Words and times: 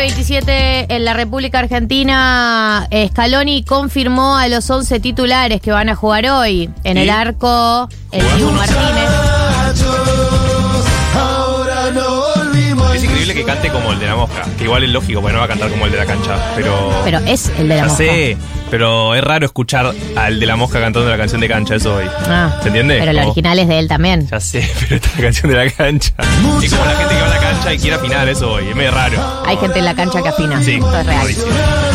11.27 0.00 0.86
en 0.88 1.04
la 1.04 1.12
República 1.12 1.58
Argentina, 1.58 2.88
Scaloni 3.08 3.64
confirmó 3.64 4.34
a 4.38 4.48
los 4.48 4.70
11 4.70 4.98
titulares 4.98 5.60
que 5.60 5.72
van 5.72 5.90
a 5.90 5.94
jugar 5.94 6.26
hoy. 6.26 6.70
En 6.84 6.96
¿Y? 6.96 7.00
el 7.00 7.10
arco, 7.10 7.86
el 8.10 8.24
Dibu 8.38 8.50
Martínez. 8.50 9.29
Que 13.40 13.46
cante 13.46 13.68
como 13.70 13.92
el 13.92 13.98
de 13.98 14.06
la 14.06 14.16
mosca. 14.16 14.46
Que 14.58 14.64
igual 14.64 14.84
es 14.84 14.90
lógico, 14.90 15.20
porque 15.20 15.32
no 15.32 15.38
va 15.40 15.44
a 15.46 15.48
cantar 15.48 15.70
como 15.70 15.86
el 15.86 15.92
de 15.92 15.98
la 15.98 16.06
cancha. 16.06 16.36
Pero. 16.56 17.00
Pero 17.04 17.18
es 17.26 17.48
el 17.58 17.68
de 17.68 17.76
la 17.76 17.76
ya 17.76 17.84
mosca. 17.84 17.96
sé, 17.96 18.36
pero 18.70 19.14
es 19.14 19.22
raro 19.24 19.46
escuchar 19.46 19.92
al 20.16 20.40
de 20.40 20.46
la 20.46 20.56
mosca 20.56 20.80
cantando 20.80 21.08
la 21.08 21.16
canción 21.16 21.40
de 21.40 21.48
cancha, 21.48 21.74
eso 21.76 21.94
hoy. 21.96 22.04
Ah, 22.28 22.56
¿Se 22.62 22.68
entiende? 22.68 22.98
Pero 23.00 23.12
Como- 23.12 23.26
original 23.26 23.58
es 23.58 23.68
de 23.68 23.78
él 23.78 23.88
también. 23.88 24.28
Ya 24.30 24.40
sé, 24.40 24.68
pero 24.80 24.96
esta 24.96 25.08
es 25.08 25.16
la 25.16 25.22
canción 25.22 25.52
de 25.52 25.64
la 25.64 25.70
cancha. 25.70 26.12
Es 26.62 26.70
como 26.74 26.84
la 26.84 26.96
gente 26.96 27.14
que 27.14 27.20
va 27.20 27.26
a 27.26 27.30
la 27.30 27.38
cancha 27.40 27.72
y 27.74 27.78
quiere 27.78 27.96
afinar 27.96 28.28
eso 28.28 28.52
hoy. 28.52 28.68
Es 28.68 28.76
medio 28.76 28.90
raro. 28.90 29.42
Hay 29.46 29.56
gente 29.56 29.78
en 29.78 29.84
la 29.84 29.94
cancha 29.94 30.22
que 30.22 30.28
afina. 30.28 30.62
Sí, 30.62 30.74
Esto 30.74 30.98
es 30.98 31.06
real. 31.06 31.28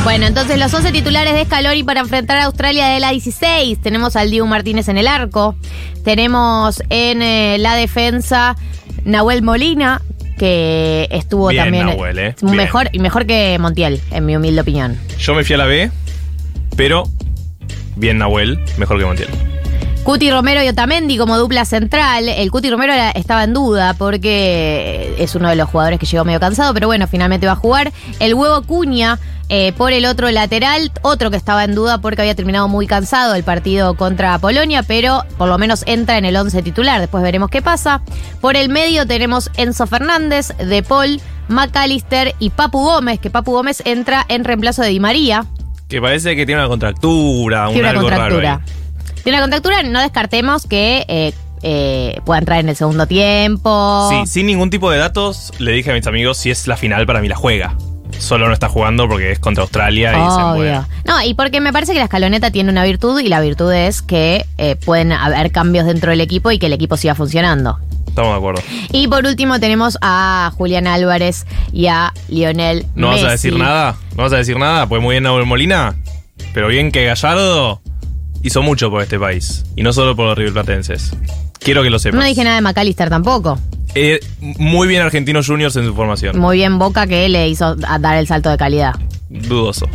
Bueno, 0.04 0.26
entonces 0.28 0.60
los 0.60 0.72
11 0.74 0.92
titulares 0.92 1.34
de 1.34 1.46
Scaloni 1.46 1.84
para 1.84 2.00
enfrentar 2.02 2.38
a 2.38 2.44
Australia 2.46 2.88
de 2.88 3.00
la 3.00 3.10
16. 3.12 3.80
Tenemos 3.82 4.16
al 4.16 4.30
Dibu 4.30 4.46
Martínez 4.46 4.88
en 4.88 4.98
el 4.98 5.08
arco. 5.08 5.56
Tenemos 6.04 6.84
en 6.90 7.22
eh, 7.24 7.58
la 7.60 7.76
defensa 7.76 8.56
Nahuel 9.04 9.42
Molina, 9.42 10.02
que 10.38 11.08
estuvo 11.12 11.50
Bien, 11.50 11.66
también 11.66 11.86
Nahuel, 11.88 12.20
eh. 12.20 12.36
mejor 12.42 12.90
y 12.92 13.00
mejor 13.00 13.26
que 13.26 13.58
Montiel, 13.60 14.02
en 14.12 14.26
mi 14.26 14.36
humilde 14.36 14.62
opinión. 14.62 14.98
Yo 15.18 15.34
me 15.34 15.44
fui 15.44 15.56
a 15.56 15.58
la 15.58 15.66
B, 15.66 15.92
pero 16.76 17.04
bien 17.96 18.18
Nahuel, 18.18 18.60
mejor 18.78 19.00
que 19.00 19.06
Montiel. 19.06 19.30
Cuti 20.06 20.30
Romero 20.30 20.64
y 20.64 20.68
Otamendi 20.68 21.18
como 21.18 21.36
dupla 21.38 21.66
central. 21.66 22.30
El 22.30 22.52
Cuti 22.52 22.70
Romero 22.70 22.94
era- 22.94 23.10
estaba 23.12 23.44
en 23.44 23.54
duda 23.54 23.96
porque 23.96 25.16
es 25.18 25.34
uno 25.34 25.50
de 25.50 25.56
los 25.56 25.68
jugadores 25.68 26.00
que 26.00 26.06
llegó 26.06 26.24
medio 26.24 26.40
cansado, 26.40 26.74
pero 26.76 26.86
bueno, 26.88 27.08
finalmente 27.08 27.48
va 27.48 27.54
a 27.54 27.58
jugar. 27.58 27.92
El 28.20 28.36
huevo 28.36 28.62
Cuña 28.62 29.18
eh, 29.50 29.74
por 29.74 29.94
el 29.94 30.06
otro 30.06 30.30
lateral, 30.32 30.92
otro 31.02 31.30
que 31.32 31.38
estaba 31.38 31.64
en 31.64 31.74
duda 31.76 32.00
porque 32.00 32.22
había 32.22 32.34
terminado 32.36 32.68
muy 32.68 32.86
cansado 32.88 33.34
el 33.36 33.44
partido 33.44 33.96
contra 33.96 34.38
Polonia, 34.40 34.84
pero 34.84 35.24
por 35.40 35.50
lo 35.50 35.58
menos 35.58 35.84
entra 35.88 36.18
en 36.20 36.26
el 36.26 36.36
11 36.36 36.62
titular. 36.62 37.00
Después 37.02 37.24
veremos 37.24 37.50
qué 37.50 37.62
pasa. 37.64 38.02
Por 38.42 38.56
el 38.56 38.70
medio 38.70 39.08
tenemos 39.08 39.50
Enzo 39.58 39.86
Fernández, 39.88 40.50
De 40.58 40.84
Paul, 40.84 41.20
McAllister 41.48 42.36
y 42.40 42.52
Papu 42.52 42.80
Gómez, 42.84 43.20
que 43.20 43.30
Papu 43.32 43.52
Gómez 43.54 43.82
entra 43.86 44.24
en 44.30 44.44
reemplazo 44.44 44.84
de 44.84 44.90
Di 44.90 45.00
María. 45.00 45.46
Que 45.90 46.00
parece 46.02 46.36
que 46.36 46.46
tiene 46.46 46.62
una 46.62 46.70
contractura, 46.70 47.68
un 47.68 47.74
Tiene 47.74 47.90
una 47.90 47.98
algo 48.00 48.10
raro 48.10 48.22
contractura. 48.36 48.62
ahí. 48.66 48.85
Tiene 49.26 49.40
una 49.40 49.46
contractura, 49.46 49.82
no 49.82 50.02
descartemos 50.02 50.68
que 50.68 51.04
eh, 51.08 51.34
eh, 51.64 52.22
pueda 52.26 52.38
entrar 52.38 52.60
en 52.60 52.70
el 52.70 52.76
segundo 52.76 53.08
tiempo. 53.08 54.08
Sí, 54.12 54.28
sin 54.28 54.46
ningún 54.46 54.70
tipo 54.70 54.92
de 54.92 55.00
datos, 55.00 55.52
le 55.58 55.72
dije 55.72 55.90
a 55.90 55.96
mis 55.96 56.06
amigos 56.06 56.38
si 56.38 56.52
es 56.52 56.68
la 56.68 56.78
final 56.78 57.08
para 57.08 57.22
mí 57.22 57.28
la 57.28 57.36
juega. 57.36 57.76
Solo 58.20 58.46
no 58.48 58.54
está 58.54 58.70
jugando 58.70 59.08
porque 59.10 59.32
es 59.32 59.40
contra 59.40 59.64
Australia 59.64 60.12
y 60.12 60.14
se. 60.14 60.42
Obvio. 60.44 60.88
No, 61.06 61.24
y 61.24 61.34
porque 61.34 61.60
me 61.60 61.74
parece 61.74 61.94
que 61.94 61.98
la 61.98 62.06
escaloneta 62.06 62.52
tiene 62.52 62.70
una 62.70 62.84
virtud 62.84 63.20
y 63.20 63.28
la 63.28 63.42
virtud 63.42 63.74
es 63.74 64.04
que 64.04 64.46
eh, 64.60 64.76
pueden 64.76 65.12
haber 65.12 65.52
cambios 65.52 65.88
dentro 65.88 66.12
del 66.12 66.22
equipo 66.22 66.52
y 66.52 66.60
que 66.60 66.68
el 66.68 66.74
equipo 66.74 66.96
siga 66.96 67.16
funcionando. 67.16 67.80
Estamos 68.08 68.30
de 68.30 68.38
acuerdo. 68.38 68.62
Y 68.92 69.08
por 69.08 69.26
último 69.26 69.60
tenemos 69.60 69.98
a 70.04 70.52
Julián 70.56 70.86
Álvarez 70.86 71.48
y 71.74 71.88
a 71.88 72.14
Lionel 72.28 72.86
¿No 72.94 73.10
Messi. 73.10 73.24
vas 73.24 73.30
a 73.30 73.32
decir 73.32 73.58
nada? 73.58 73.96
¿No 74.16 74.22
vas 74.22 74.34
a 74.34 74.38
decir 74.38 74.60
nada? 74.60 74.86
Pues 74.86 75.02
muy 75.02 75.14
bien 75.16 75.24
Nahuel 75.24 75.48
Molina, 75.48 75.96
pero 76.54 76.68
bien 76.68 76.92
que 76.92 77.06
Gallardo 77.06 77.82
hizo 78.46 78.62
mucho 78.62 78.90
por 78.90 79.02
este 79.02 79.20
país. 79.20 79.64
Y 79.76 79.84
no 79.84 79.92
solo 79.92 80.16
por 80.16 80.28
los 80.28 80.38
riverplatenses. 80.38 81.12
Quiero 81.60 81.82
que 81.84 81.90
lo 81.90 81.98
sepas. 82.00 82.20
No 82.20 82.26
dije 82.26 82.44
nada 82.44 82.58
de 82.58 82.62
McAllister 82.62 83.10
tampoco. 83.10 83.58
Eh, 83.96 84.20
muy 84.40 84.88
bien 84.88 85.02
Argentinos 85.02 85.48
Juniors 85.48 85.76
en 85.78 85.86
su 85.86 85.96
formación. 85.96 86.38
Muy 86.38 86.58
bien 86.58 86.78
Boca 86.78 87.08
que 87.08 87.28
le 87.30 87.48
hizo 87.50 87.76
a- 87.88 88.00
dar 88.00 88.18
el 88.18 88.28
salto 88.28 88.50
de 88.50 88.58
calidad. 88.58 88.94
Dudoso. 89.30 89.88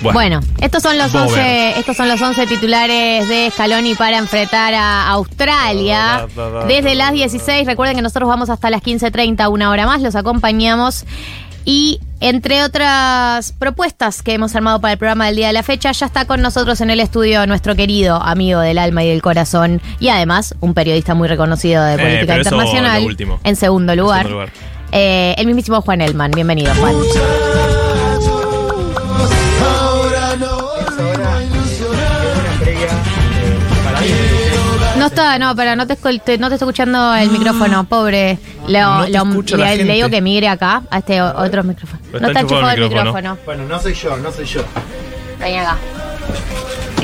Bueno, 0.00 0.38
estos 0.60 0.82
son 0.82 0.96
los 0.96 1.12
Vamos 1.12 1.32
a 1.32 1.34
11, 1.40 1.78
estos 1.80 1.96
son 1.96 2.08
los 2.08 2.20
11 2.22 2.46
titulares 2.46 3.28
de 3.28 3.50
Scaloni 3.52 3.94
para 3.96 4.18
enfrentar 4.18 4.72
a 4.74 5.08
Australia. 5.10 6.26
Desde 6.68 6.94
las 6.94 7.08
da. 7.08 7.12
16, 7.14 7.66
recuerden 7.66 7.96
que 7.96 8.02
nosotros 8.02 8.28
vamos 8.28 8.48
hasta 8.48 8.70
las 8.70 8.80
15:30, 8.82 9.48
una 9.48 9.70
hora 9.70 9.86
más, 9.86 10.00
los 10.00 10.14
acompañamos 10.14 11.04
y 11.70 12.00
entre 12.20 12.64
otras 12.64 13.52
propuestas 13.52 14.22
que 14.22 14.32
hemos 14.32 14.56
armado 14.56 14.80
para 14.80 14.92
el 14.92 14.98
programa 14.98 15.26
del 15.26 15.36
día 15.36 15.48
de 15.48 15.52
la 15.52 15.62
fecha, 15.62 15.92
ya 15.92 16.06
está 16.06 16.24
con 16.24 16.40
nosotros 16.40 16.80
en 16.80 16.88
el 16.88 16.98
estudio 16.98 17.46
nuestro 17.46 17.76
querido 17.76 18.22
amigo 18.22 18.60
del 18.60 18.78
alma 18.78 19.04
y 19.04 19.10
del 19.10 19.20
corazón 19.20 19.82
y 20.00 20.08
además 20.08 20.54
un 20.60 20.72
periodista 20.72 21.14
muy 21.14 21.28
reconocido 21.28 21.84
de 21.84 21.94
Eh, 21.96 21.98
política 21.98 22.38
internacional. 22.38 23.16
En 23.44 23.54
segundo 23.56 23.94
lugar, 23.94 24.22
segundo 24.22 24.46
lugar. 24.46 24.52
eh, 24.92 25.34
el 25.36 25.46
mismísimo 25.46 25.82
Juan 25.82 26.00
Elman. 26.00 26.30
Bienvenido, 26.30 26.74
Juan. 26.76 26.94
Está, 35.08 35.38
no, 35.38 35.54
pero 35.56 35.76
no 35.76 35.86
te, 35.86 35.96
te- 35.96 36.38
no 36.38 36.48
te 36.48 36.54
está 36.54 36.64
escuchando 36.64 37.14
el 37.14 37.30
micrófono, 37.30 37.84
pobre. 37.84 38.38
Le, 38.66 38.80
No 38.80 39.04
te 39.04 39.10
lo- 39.10 39.24
le- 39.24 39.58
la 39.58 39.74
le 39.74 39.92
digo 39.94 40.08
que 40.08 40.20
migre 40.20 40.48
acá, 40.48 40.82
a 40.90 40.98
este 40.98 41.20
otro 41.20 41.64
micrófono. 41.64 42.00
No 42.12 42.28
está 42.28 42.40
enchufado 42.40 42.70
el 42.70 42.74
enchufado 42.74 42.74
el 42.74 42.82
micrófono. 42.88 43.12
micrófono. 43.34 43.38
Bueno, 43.44 43.64
no 43.64 43.80
soy 43.82 43.94
yo, 43.94 44.16
no 44.16 44.32
soy 44.32 44.44
yo. 44.44 44.62
Ven 45.40 45.58
acá. 45.58 45.76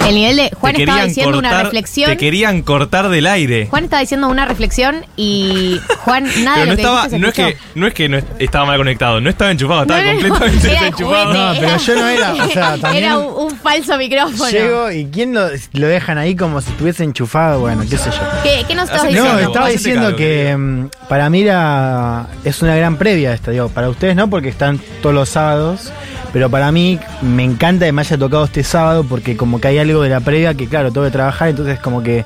El 0.08 0.14
nivel 0.14 0.36
de. 0.36 0.50
Juan 0.58 0.76
estaba 0.76 1.04
diciendo 1.04 1.38
una 1.38 1.62
reflexión. 1.62 2.10
Te 2.10 2.16
querían 2.16 2.62
cortar 2.62 3.08
del 3.08 3.26
aire. 3.26 3.66
Juan 3.70 3.84
estaba 3.84 4.00
diciendo 4.00 4.28
una 4.28 4.44
reflexión 4.46 5.04
y 5.16 5.80
Juan, 6.00 6.24
nada 6.44 6.64
de 6.64 6.64
Pero 6.64 6.66
no 6.66 6.70
lo 6.70 6.76
que 6.76 6.82
estaba, 6.82 6.96
dijiste 7.08 7.16
se 7.16 7.18
no 7.20 7.28
es 7.28 7.34
que, 7.34 7.56
no 7.74 7.86
es 7.86 7.94
que 7.94 8.08
no 8.08 8.16
est- 8.18 8.28
estaba 8.38 8.66
mal 8.66 8.76
conectado, 8.78 9.20
no 9.20 9.30
estaba 9.30 9.50
enchufado, 9.50 9.82
estaba 9.82 10.00
No, 10.00 10.06
no, 10.06 10.12
no, 10.14 10.20
completamente 10.28 10.70
era 10.70 10.80
desenchufado. 10.80 11.26
juguete, 11.26 11.38
No, 11.38 11.52
pero 11.54 11.66
era- 11.68 11.76
yo 11.78 11.94
no 11.94 12.08
era, 12.08 12.32
o 12.32 12.48
sea, 12.48 12.76
también- 12.80 13.04
Era 13.04 13.18
un, 13.18 13.44
un 13.52 13.56
falso 13.58 13.96
micrófono. 13.98 14.50
Llego 14.50 14.90
y 14.90 15.06
¿quién 15.06 15.34
lo, 15.34 15.48
lo 15.72 15.86
dejan 15.88 16.18
ahí 16.18 16.36
como 16.36 16.60
si 16.60 16.70
estuviese 16.70 17.04
enchufado? 17.04 17.60
Bueno, 17.60 17.82
qué 17.88 17.96
sé 17.98 18.10
yo. 18.10 18.18
¿Qué, 18.42 18.64
qué 18.68 18.74
nos 18.74 18.84
estabas 18.84 19.04
Hacete 19.04 19.18
No, 19.18 19.24
diciendo? 19.24 19.48
estaba 19.48 19.66
hacete 19.66 19.78
diciendo 19.78 20.02
cargo, 20.02 20.16
que 20.18 20.24
querido. 20.24 20.58
mm, 20.58 20.88
para 21.08 21.30
mí 21.30 21.42
era, 21.42 22.26
es 22.44 22.62
una 22.62 22.74
gran 22.76 22.96
previa 22.96 23.32
esta, 23.32 23.50
digo, 23.50 23.68
para 23.68 23.88
ustedes 23.88 24.16
no, 24.16 24.28
porque 24.28 24.48
están 24.48 24.78
todos 25.02 25.14
los 25.14 25.28
sábados, 25.28 25.92
pero 26.32 26.50
para 26.50 26.72
mí 26.72 26.98
me 27.22 27.44
encanta 27.44 27.86
que 27.86 27.92
me 27.92 28.02
haya 28.02 28.18
tocado 28.18 28.44
este 28.44 28.64
sábado 28.64 29.04
porque 29.08 29.36
como 29.36 29.60
que 29.60 29.68
hay 29.68 29.78
algo 29.78 29.93
de 30.02 30.08
la 30.10 30.20
previa 30.20 30.54
que 30.54 30.66
claro, 30.68 30.90
tengo 30.92 31.06
que 31.06 31.12
trabajar, 31.12 31.48
entonces 31.48 31.78
como 31.78 32.02
que 32.02 32.24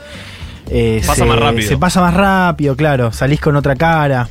eh, 0.70 1.00
Pasa 1.06 1.22
se, 1.22 1.24
más 1.24 1.38
rápido. 1.38 1.68
se 1.68 1.76
pasa 1.78 2.00
más 2.00 2.14
rápido, 2.14 2.76
claro, 2.76 3.12
salís 3.12 3.40
con 3.40 3.56
otra 3.56 3.74
cara. 3.74 4.28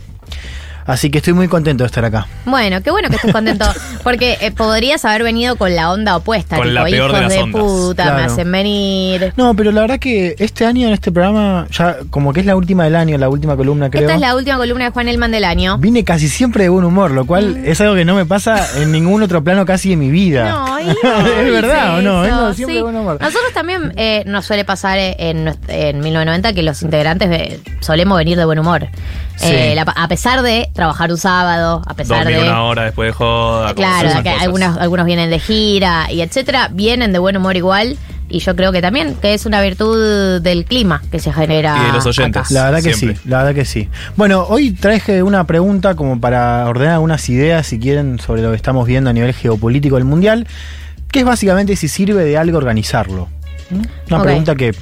Así 0.88 1.10
que 1.12 1.18
estoy 1.20 1.34
muy 1.34 1.48
contento 1.50 1.84
de 1.84 1.88
estar 1.88 2.04
acá. 2.06 2.28
Bueno, 2.46 2.82
qué 2.82 2.90
bueno 2.92 3.10
que 3.10 3.18
estés 3.18 3.32
contento. 3.34 3.66
Porque 4.04 4.38
eh, 4.40 4.52
podrías 4.52 5.04
haber 5.04 5.22
venido 5.24 5.58
con 5.58 5.76
la 5.76 5.92
onda 5.92 6.16
opuesta. 6.16 6.56
Con 6.56 6.66
tipo, 6.66 6.74
la 6.76 6.86
peor 6.86 7.12
de 7.12 7.18
hijos 7.18 7.22
las 7.22 7.34
de 7.34 7.40
ondas. 7.44 7.62
puta, 7.62 8.14
me 8.16 8.22
hacen 8.24 8.52
venir. 8.52 9.34
No, 9.36 9.54
pero 9.54 9.72
la 9.74 9.82
verdad 9.82 10.00
que 10.00 10.36
este 10.40 10.66
año 10.66 10.88
en 10.88 10.94
este 10.94 11.12
programa, 11.12 11.68
ya 11.72 11.98
como 12.10 12.32
que 12.32 12.40
es 12.40 12.46
la 12.46 12.56
última 12.56 12.86
del 12.86 12.96
año, 12.96 13.18
la 13.18 13.28
última 13.28 13.58
columna 13.58 13.90
creo. 13.90 14.04
Esta 14.04 14.16
es 14.16 14.22
la 14.22 14.34
última 14.36 14.56
columna 14.58 14.86
de 14.86 14.92
Juan 14.92 15.10
Elman 15.10 15.32
del 15.32 15.44
año. 15.44 15.78
Vine 15.78 16.06
casi 16.06 16.30
siempre 16.30 16.64
de 16.64 16.70
buen 16.70 16.86
humor, 16.86 17.12
lo 17.12 17.26
cual 17.26 17.58
es 17.66 17.82
algo 17.82 17.94
que 17.96 18.06
no 18.06 18.16
me 18.16 18.26
pasa 18.26 18.66
en 18.82 18.92
ningún 18.94 19.22
otro 19.24 19.44
plano 19.44 19.66
casi 19.66 19.90
de 19.90 19.98
mi 19.98 20.10
vida. 20.10 20.50
No, 20.50 20.80
y 20.80 20.86
no 20.86 21.28
¿Es 21.28 21.52
verdad 21.52 21.98
o 22.00 22.02
no? 22.02 22.24
dice 22.24 22.32
Vengo 22.32 22.46
eso, 22.48 22.54
siempre 22.54 22.74
sí. 22.74 22.78
de 22.78 22.84
buen 22.84 22.96
humor. 22.96 23.18
Nosotros 23.20 23.52
también 23.54 23.94
eh, 23.98 24.24
nos 24.26 24.46
suele 24.46 24.64
pasar 24.64 24.98
eh, 24.98 25.16
en, 25.20 25.48
en 25.68 26.00
1990 26.00 26.54
que 26.54 26.64
los 26.64 26.82
integrantes 26.82 27.30
eh, 27.30 27.60
solemos 27.82 28.18
venir 28.18 28.38
de 28.38 28.46
buen 28.46 28.60
humor. 28.60 28.88
Sí. 29.36 29.50
Eh, 29.52 29.74
la- 29.76 29.82
a 29.84 30.08
pesar 30.08 30.42
de 30.42 30.70
trabajar 30.78 31.12
un 31.12 31.18
sábado, 31.18 31.82
a 31.88 31.94
pesar 31.96 32.20
Dormir 32.20 32.38
de. 32.38 32.44
una 32.44 32.64
hora 32.64 32.84
después 32.84 33.10
de 33.10 33.14
joda. 33.14 33.74
Claro, 33.74 34.22
que 34.22 34.30
algunos, 34.30 34.78
algunos 34.78 35.08
vienen 35.08 35.32
de 35.32 35.40
gira 35.40 36.10
y 36.12 36.22
etcétera, 36.22 36.70
vienen 36.72 37.12
de 37.12 37.20
buen 37.20 37.36
humor 37.36 37.58
igual. 37.58 37.98
Y 38.30 38.40
yo 38.40 38.56
creo 38.56 38.72
que 38.72 38.82
también, 38.82 39.16
que 39.16 39.34
es 39.34 39.46
una 39.46 39.60
virtud 39.62 40.40
del 40.42 40.66
clima 40.66 41.02
que 41.10 41.20
se 41.20 41.34
genera. 41.34 41.78
Y 41.82 41.86
de 41.88 41.94
los 41.94 42.06
oyentes. 42.06 42.44
acá. 42.44 42.54
La 42.54 42.66
verdad 42.66 42.84
que 42.84 42.94
Siempre. 42.94 43.18
sí, 43.18 43.30
la 43.30 43.38
verdad 43.38 43.56
que 43.56 43.66
sí. 43.66 43.90
Bueno, 44.18 44.46
hoy 44.48 44.72
traje 44.72 45.24
una 45.24 45.46
pregunta 45.46 45.96
como 45.96 46.20
para 46.20 46.68
ordenar 46.68 46.96
algunas 46.96 47.28
ideas, 47.30 47.66
si 47.66 47.80
quieren, 47.80 48.20
sobre 48.20 48.44
lo 48.44 48.52
que 48.52 48.58
estamos 48.58 48.86
viendo 48.86 49.10
a 49.10 49.14
nivel 49.14 49.34
geopolítico 49.34 49.96
del 49.96 50.06
mundial, 50.06 50.46
que 51.10 51.20
es 51.20 51.26
básicamente 51.26 51.76
si 51.76 51.88
sirve 51.88 52.24
de 52.24 52.38
algo 52.38 52.58
organizarlo. 52.58 53.30
Una 54.10 54.22
pregunta 54.22 54.56
que 54.56 54.76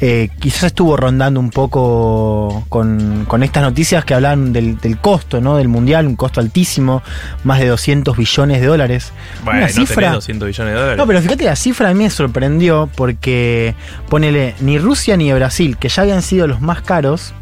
eh, 0.00 0.28
quizás 0.38 0.64
estuvo 0.64 0.96
rondando 0.96 1.40
un 1.40 1.50
poco 1.50 2.64
con, 2.68 3.24
con 3.26 3.42
estas 3.42 3.62
noticias 3.62 4.04
que 4.04 4.14
hablan 4.14 4.52
del, 4.52 4.78
del 4.78 4.98
costo 4.98 5.40
¿no? 5.40 5.56
del 5.56 5.68
mundial, 5.68 6.06
un 6.06 6.16
costo 6.16 6.40
altísimo, 6.40 7.02
más 7.44 7.60
de 7.60 7.68
200 7.68 8.16
billones 8.16 8.60
de 8.60 8.66
dólares. 8.66 9.12
Bueno, 9.44 9.60
una 9.60 9.68
no 9.68 9.72
cifra. 9.72 9.94
tenés 9.96 10.12
200 10.14 10.46
billones 10.48 10.74
de 10.74 10.78
dólares. 10.80 10.98
No, 10.98 11.06
pero 11.06 11.22
fíjate, 11.22 11.44
la 11.44 11.56
cifra 11.56 11.88
a 11.88 11.94
mí 11.94 12.04
me 12.04 12.10
sorprendió 12.10 12.90
porque, 12.94 13.74
ponele, 14.08 14.54
ni 14.60 14.78
Rusia 14.78 15.16
ni 15.16 15.32
Brasil, 15.32 15.76
que 15.78 15.88
ya 15.88 16.02
habían 16.02 16.22
sido 16.22 16.46
los 16.46 16.60
más 16.60 16.82
caros, 16.82 17.32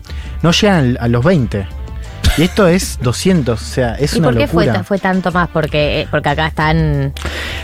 no 0.43 0.53
llegan 0.53 0.97
a 1.01 1.09
los 1.09 1.25
20. 1.25 1.67
Y 2.37 2.43
esto 2.43 2.67
es 2.67 2.99
200, 3.01 3.61
o 3.61 3.65
sea, 3.65 3.95
es 3.95 4.15
¿Y 4.15 4.19
una 4.19 4.29
por 4.29 4.39
qué 4.39 4.49
fue, 4.49 4.67
locura. 4.67 4.85
fue 4.85 4.99
tanto 4.99 5.31
más? 5.31 5.49
Porque, 5.49 6.01
eh, 6.01 6.09
porque 6.11 6.29
acá 6.31 6.49
están. 6.49 7.13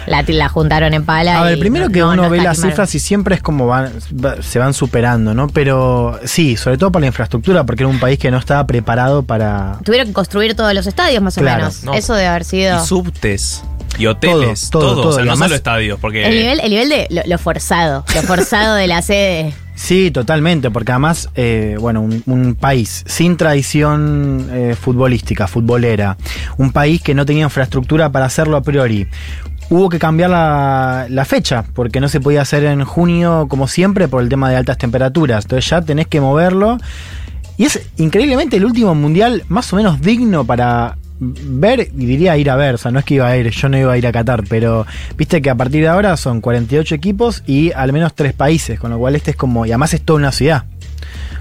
La, 0.06 0.22
la 0.26 0.48
juntaron 0.48 0.94
en 0.94 1.04
pala. 1.04 1.40
A 1.40 1.44
ver, 1.44 1.58
primero 1.58 1.86
no- 1.86 1.92
que 1.92 2.00
no- 2.00 2.10
uno 2.10 2.22
no 2.24 2.30
ve 2.30 2.40
las 2.40 2.60
cifras 2.60 2.94
y 2.94 2.98
siempre 2.98 3.34
es 3.36 3.42
como 3.42 3.66
van, 3.66 3.92
va- 4.24 4.42
se 4.42 4.58
van 4.58 4.74
superando, 4.74 5.34
¿no? 5.34 5.48
Pero 5.48 6.18
sí, 6.24 6.56
sobre 6.56 6.78
todo 6.78 6.90
para 6.92 7.02
la 7.02 7.06
infraestructura, 7.08 7.64
porque 7.64 7.82
era 7.82 7.88
un 7.88 8.00
país 8.00 8.18
que 8.18 8.30
no 8.30 8.38
estaba 8.38 8.66
preparado 8.66 9.22
para... 9.22 9.78
Tuvieron 9.84 10.08
que 10.08 10.12
construir 10.12 10.54
todos 10.54 10.74
los 10.74 10.86
estadios, 10.86 11.22
más 11.22 11.36
o 11.38 11.40
Claro. 11.40 11.58
menos. 11.58 11.84
No. 11.84 11.94
Eso 11.94 12.14
debe 12.14 12.28
haber 12.28 12.44
sido. 12.44 12.82
Y 12.82 12.86
subtes. 12.86 13.62
Y 13.98 14.06
hoteles. 14.06 14.70
Todo, 14.70 14.82
Todo. 14.82 14.92
todo, 14.94 15.02
todo. 15.02 15.10
O 15.10 15.12
sea, 15.14 15.22
Y 15.22 15.26
no 15.26 15.32
además- 15.32 15.48
solo 15.48 15.56
estadios. 15.56 15.98
Porque. 16.00 16.24
El 16.26 16.34
nivel, 16.34 16.60
el 16.60 16.70
nivel 16.70 16.88
de 16.88 17.06
lo, 17.10 17.22
lo 17.26 17.38
forzado, 17.38 18.04
lo 18.14 18.22
forzado 18.22 18.74
de 18.76 18.86
la 18.86 19.02
sede. 19.02 19.52
Sí, 19.74 20.10
totalmente, 20.10 20.70
porque 20.70 20.92
además, 20.92 21.28
eh, 21.34 21.76
bueno, 21.80 22.02
un, 22.02 22.22
un 22.26 22.54
país 22.54 23.02
sin 23.06 23.36
tradición 23.38 24.48
eh, 24.52 24.76
futbolística, 24.78 25.46
futbolera, 25.48 26.16
un 26.58 26.70
país 26.70 27.00
que 27.02 27.14
no 27.14 27.24
tenía 27.24 27.44
infraestructura 27.44 28.10
para 28.12 28.26
hacerlo 28.26 28.56
a 28.58 28.62
priori. 28.62 29.08
Hubo 29.70 29.88
que 29.88 29.98
cambiar 29.98 30.30
la, 30.30 31.24
fecha, 31.24 31.64
porque 31.74 32.00
no 32.00 32.08
se 32.08 32.20
podía 32.20 32.42
hacer 32.42 32.64
en 32.64 32.84
junio 32.84 33.46
como 33.48 33.68
siempre 33.68 34.08
por 34.08 34.22
el 34.22 34.28
tema 34.28 34.50
de 34.50 34.56
altas 34.56 34.78
temperaturas. 34.78 35.44
Entonces 35.44 35.70
ya 35.70 35.80
tenés 35.80 36.08
que 36.08 36.20
moverlo. 36.20 36.76
Y 37.56 37.64
es 37.64 37.80
increíblemente 37.96 38.56
el 38.56 38.64
último 38.64 38.94
mundial 38.94 39.44
más 39.48 39.72
o 39.72 39.76
menos 39.76 40.00
digno 40.00 40.44
para 40.44 40.96
ver 41.20 41.90
y 41.96 42.06
diría 42.06 42.36
ir 42.36 42.50
a 42.50 42.56
ver, 42.56 42.76
o 42.76 42.78
sea, 42.78 42.90
no 42.90 42.98
es 42.98 43.04
que 43.04 43.14
iba 43.14 43.28
a 43.28 43.36
ir, 43.36 43.50
yo 43.50 43.68
no 43.68 43.78
iba 43.78 43.92
a 43.92 43.98
ir 43.98 44.06
a 44.06 44.12
Qatar, 44.12 44.42
pero 44.48 44.86
viste 45.16 45.42
que 45.42 45.50
a 45.50 45.54
partir 45.54 45.82
de 45.82 45.88
ahora 45.88 46.16
son 46.16 46.40
48 46.40 46.94
equipos 46.94 47.42
y 47.46 47.72
al 47.72 47.92
menos 47.92 48.14
tres 48.14 48.32
países, 48.32 48.80
con 48.80 48.90
lo 48.90 48.98
cual 48.98 49.16
este 49.16 49.32
es 49.32 49.36
como, 49.36 49.66
y 49.66 49.70
además 49.70 49.92
es 49.94 50.00
toda 50.00 50.18
una 50.18 50.32
ciudad. 50.32 50.64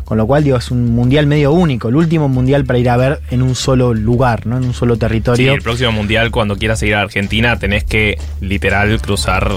Con 0.06 0.18
lo 0.18 0.25
cual, 0.27 0.44
digo, 0.44 0.57
es 0.57 0.71
un 0.71 0.94
mundial 0.95 1.27
medio 1.27 1.51
único, 1.51 1.89
el 1.89 1.95
último 1.95 2.27
mundial 2.30 2.65
para 2.65 2.80
ir 2.80 2.89
a 2.89 2.97
ver 2.97 3.19
en 3.31 3.41
un 3.41 3.56
solo 3.56 3.94
lugar, 3.94 4.45
¿no? 4.47 4.57
En 4.57 4.63
un 4.65 4.74
solo 4.74 4.95
Sí, 4.95 5.00
territorio. 5.00 5.53
el 5.53 5.62
próximo 5.62 5.91
mundial, 5.91 6.31
cuando 6.31 6.56
quieras 6.57 6.81
ir 6.83 6.95
a 6.95 7.01
Argentina, 7.01 7.57
tenés 7.59 7.83
que 7.83 8.18
literal 8.41 9.00
cruzar 9.01 9.51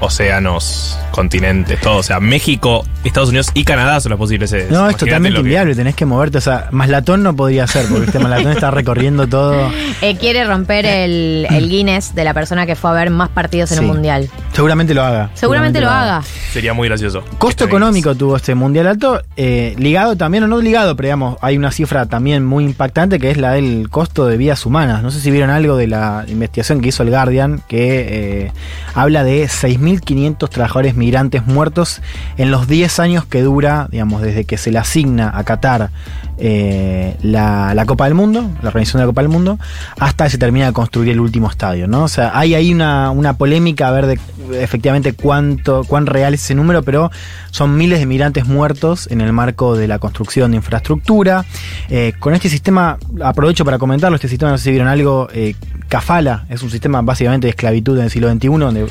océanos, 0.00 0.98
continentes, 1.10 1.80
todo. 1.80 1.98
O 1.98 2.02
sea, 2.02 2.20
México, 2.20 2.84
Estados 3.08 3.28
Unidos 3.30 3.50
y 3.54 3.64
Canadá 3.64 4.00
son 4.00 4.10
las 4.10 4.18
posibles 4.18 4.50
sedes. 4.50 4.70
No, 4.70 4.88
es 4.88 4.96
totalmente 4.96 5.30
lo 5.38 5.42
que- 5.42 5.48
inviable, 5.48 5.74
tenés 5.74 5.94
que 5.94 6.04
moverte. 6.06 6.38
O 6.38 6.40
sea, 6.40 6.68
Maslatón 6.72 7.22
no 7.22 7.34
podría 7.36 7.66
ser, 7.66 7.86
porque 7.88 8.06
este 8.06 8.18
Maslatón 8.18 8.52
está 8.52 8.70
recorriendo 8.70 9.26
todo. 9.26 9.70
Eh, 10.02 10.14
quiere 10.18 10.44
romper 10.44 10.84
el, 10.84 11.46
el 11.48 11.70
Guinness 11.70 12.14
de 12.14 12.22
la 12.22 12.34
persona 12.34 12.66
que 12.66 12.76
fue 12.76 12.90
a 12.90 12.92
ver 12.92 13.08
más 13.08 13.30
partidos 13.30 13.72
en 13.72 13.78
Sí. 13.78 13.84
un 13.84 13.92
mundial. 13.92 14.28
Seguramente 14.52 14.92
lo 14.92 15.02
haga. 15.02 15.30
Seguramente 15.32 15.80
lo 15.80 15.88
haga. 15.88 16.22
Sería 16.52 16.74
muy 16.74 16.86
gracioso. 16.88 17.22
Costo 17.38 17.64
Este 17.64 17.74
económico 17.74 18.14
tuvo 18.14 18.36
este 18.36 18.54
mundial 18.54 18.88
alto, 18.88 19.22
eh, 19.38 19.74
ligado 19.78 20.14
también, 20.16 20.44
o 20.44 20.48
no 20.48 20.60
ligado, 20.60 20.96
pero 20.96 21.06
digamos, 21.06 21.38
hay 21.40 21.56
una 21.56 21.70
cifra 21.70 22.04
también 22.06 22.44
muy 22.44 22.64
impactante 22.64 23.18
que 23.18 23.30
es 23.30 23.38
la 23.38 23.52
del 23.52 23.88
costo 23.88 24.26
de 24.26 24.36
vidas 24.36 24.66
humanas. 24.66 25.02
No 25.02 25.10
sé 25.10 25.20
si 25.20 25.30
vieron 25.30 25.48
algo 25.48 25.76
de 25.78 25.86
la 25.86 26.24
investigación 26.28 26.82
que 26.82 26.88
hizo 26.90 27.02
el 27.02 27.08
Guardian, 27.10 27.62
que 27.66 28.44
eh, 28.46 28.52
habla 28.94 29.24
de 29.24 29.44
6.500 29.48 30.50
trabajadores 30.50 30.94
migrantes 30.94 31.46
muertos 31.46 32.02
en 32.36 32.50
los 32.50 32.68
10 32.68 32.95
años 33.00 33.24
que 33.26 33.42
dura, 33.42 33.88
digamos, 33.90 34.22
desde 34.22 34.44
que 34.44 34.56
se 34.58 34.70
le 34.70 34.78
asigna 34.78 35.30
a 35.34 35.44
Qatar 35.44 35.90
eh, 36.38 37.16
la, 37.22 37.74
la 37.74 37.86
Copa 37.86 38.04
del 38.04 38.14
Mundo, 38.14 38.50
la 38.62 38.68
organización 38.68 39.00
de 39.00 39.04
la 39.04 39.10
Copa 39.10 39.22
del 39.22 39.30
Mundo, 39.30 39.58
hasta 39.98 40.24
que 40.24 40.30
se 40.30 40.38
termina 40.38 40.66
de 40.66 40.72
construir 40.72 41.10
el 41.10 41.20
último 41.20 41.50
estadio, 41.50 41.88
¿no? 41.88 42.04
O 42.04 42.08
sea, 42.08 42.38
hay 42.38 42.54
ahí 42.54 42.72
una, 42.72 43.10
una 43.10 43.34
polémica 43.34 43.88
a 43.88 43.90
ver 43.90 44.06
de 44.06 44.18
efectivamente 44.52 45.12
cuánto, 45.12 45.84
cuán 45.84 46.06
real 46.06 46.34
es 46.34 46.44
ese 46.44 46.54
número, 46.54 46.82
pero 46.82 47.10
son 47.50 47.76
miles 47.76 47.98
de 47.98 48.06
migrantes 48.06 48.46
muertos 48.46 49.08
en 49.10 49.20
el 49.20 49.32
marco 49.32 49.76
de 49.76 49.88
la 49.88 49.98
construcción 49.98 50.50
de 50.50 50.58
infraestructura. 50.58 51.44
Eh, 51.88 52.12
con 52.18 52.34
este 52.34 52.48
sistema, 52.48 52.98
aprovecho 53.22 53.64
para 53.64 53.78
comentarlo, 53.78 54.16
este 54.16 54.28
sistema, 54.28 54.50
no 54.50 54.58
sé 54.58 54.64
si 54.64 54.70
vieron 54.70 54.88
algo, 54.88 55.28
eh, 55.32 55.54
Cafala, 55.88 56.44
es 56.48 56.62
un 56.62 56.70
sistema 56.70 57.00
básicamente 57.02 57.46
de 57.46 57.50
esclavitud 57.50 57.96
en 57.98 58.04
el 58.04 58.10
siglo 58.10 58.30
XXI, 58.30 58.48
donde 58.48 58.86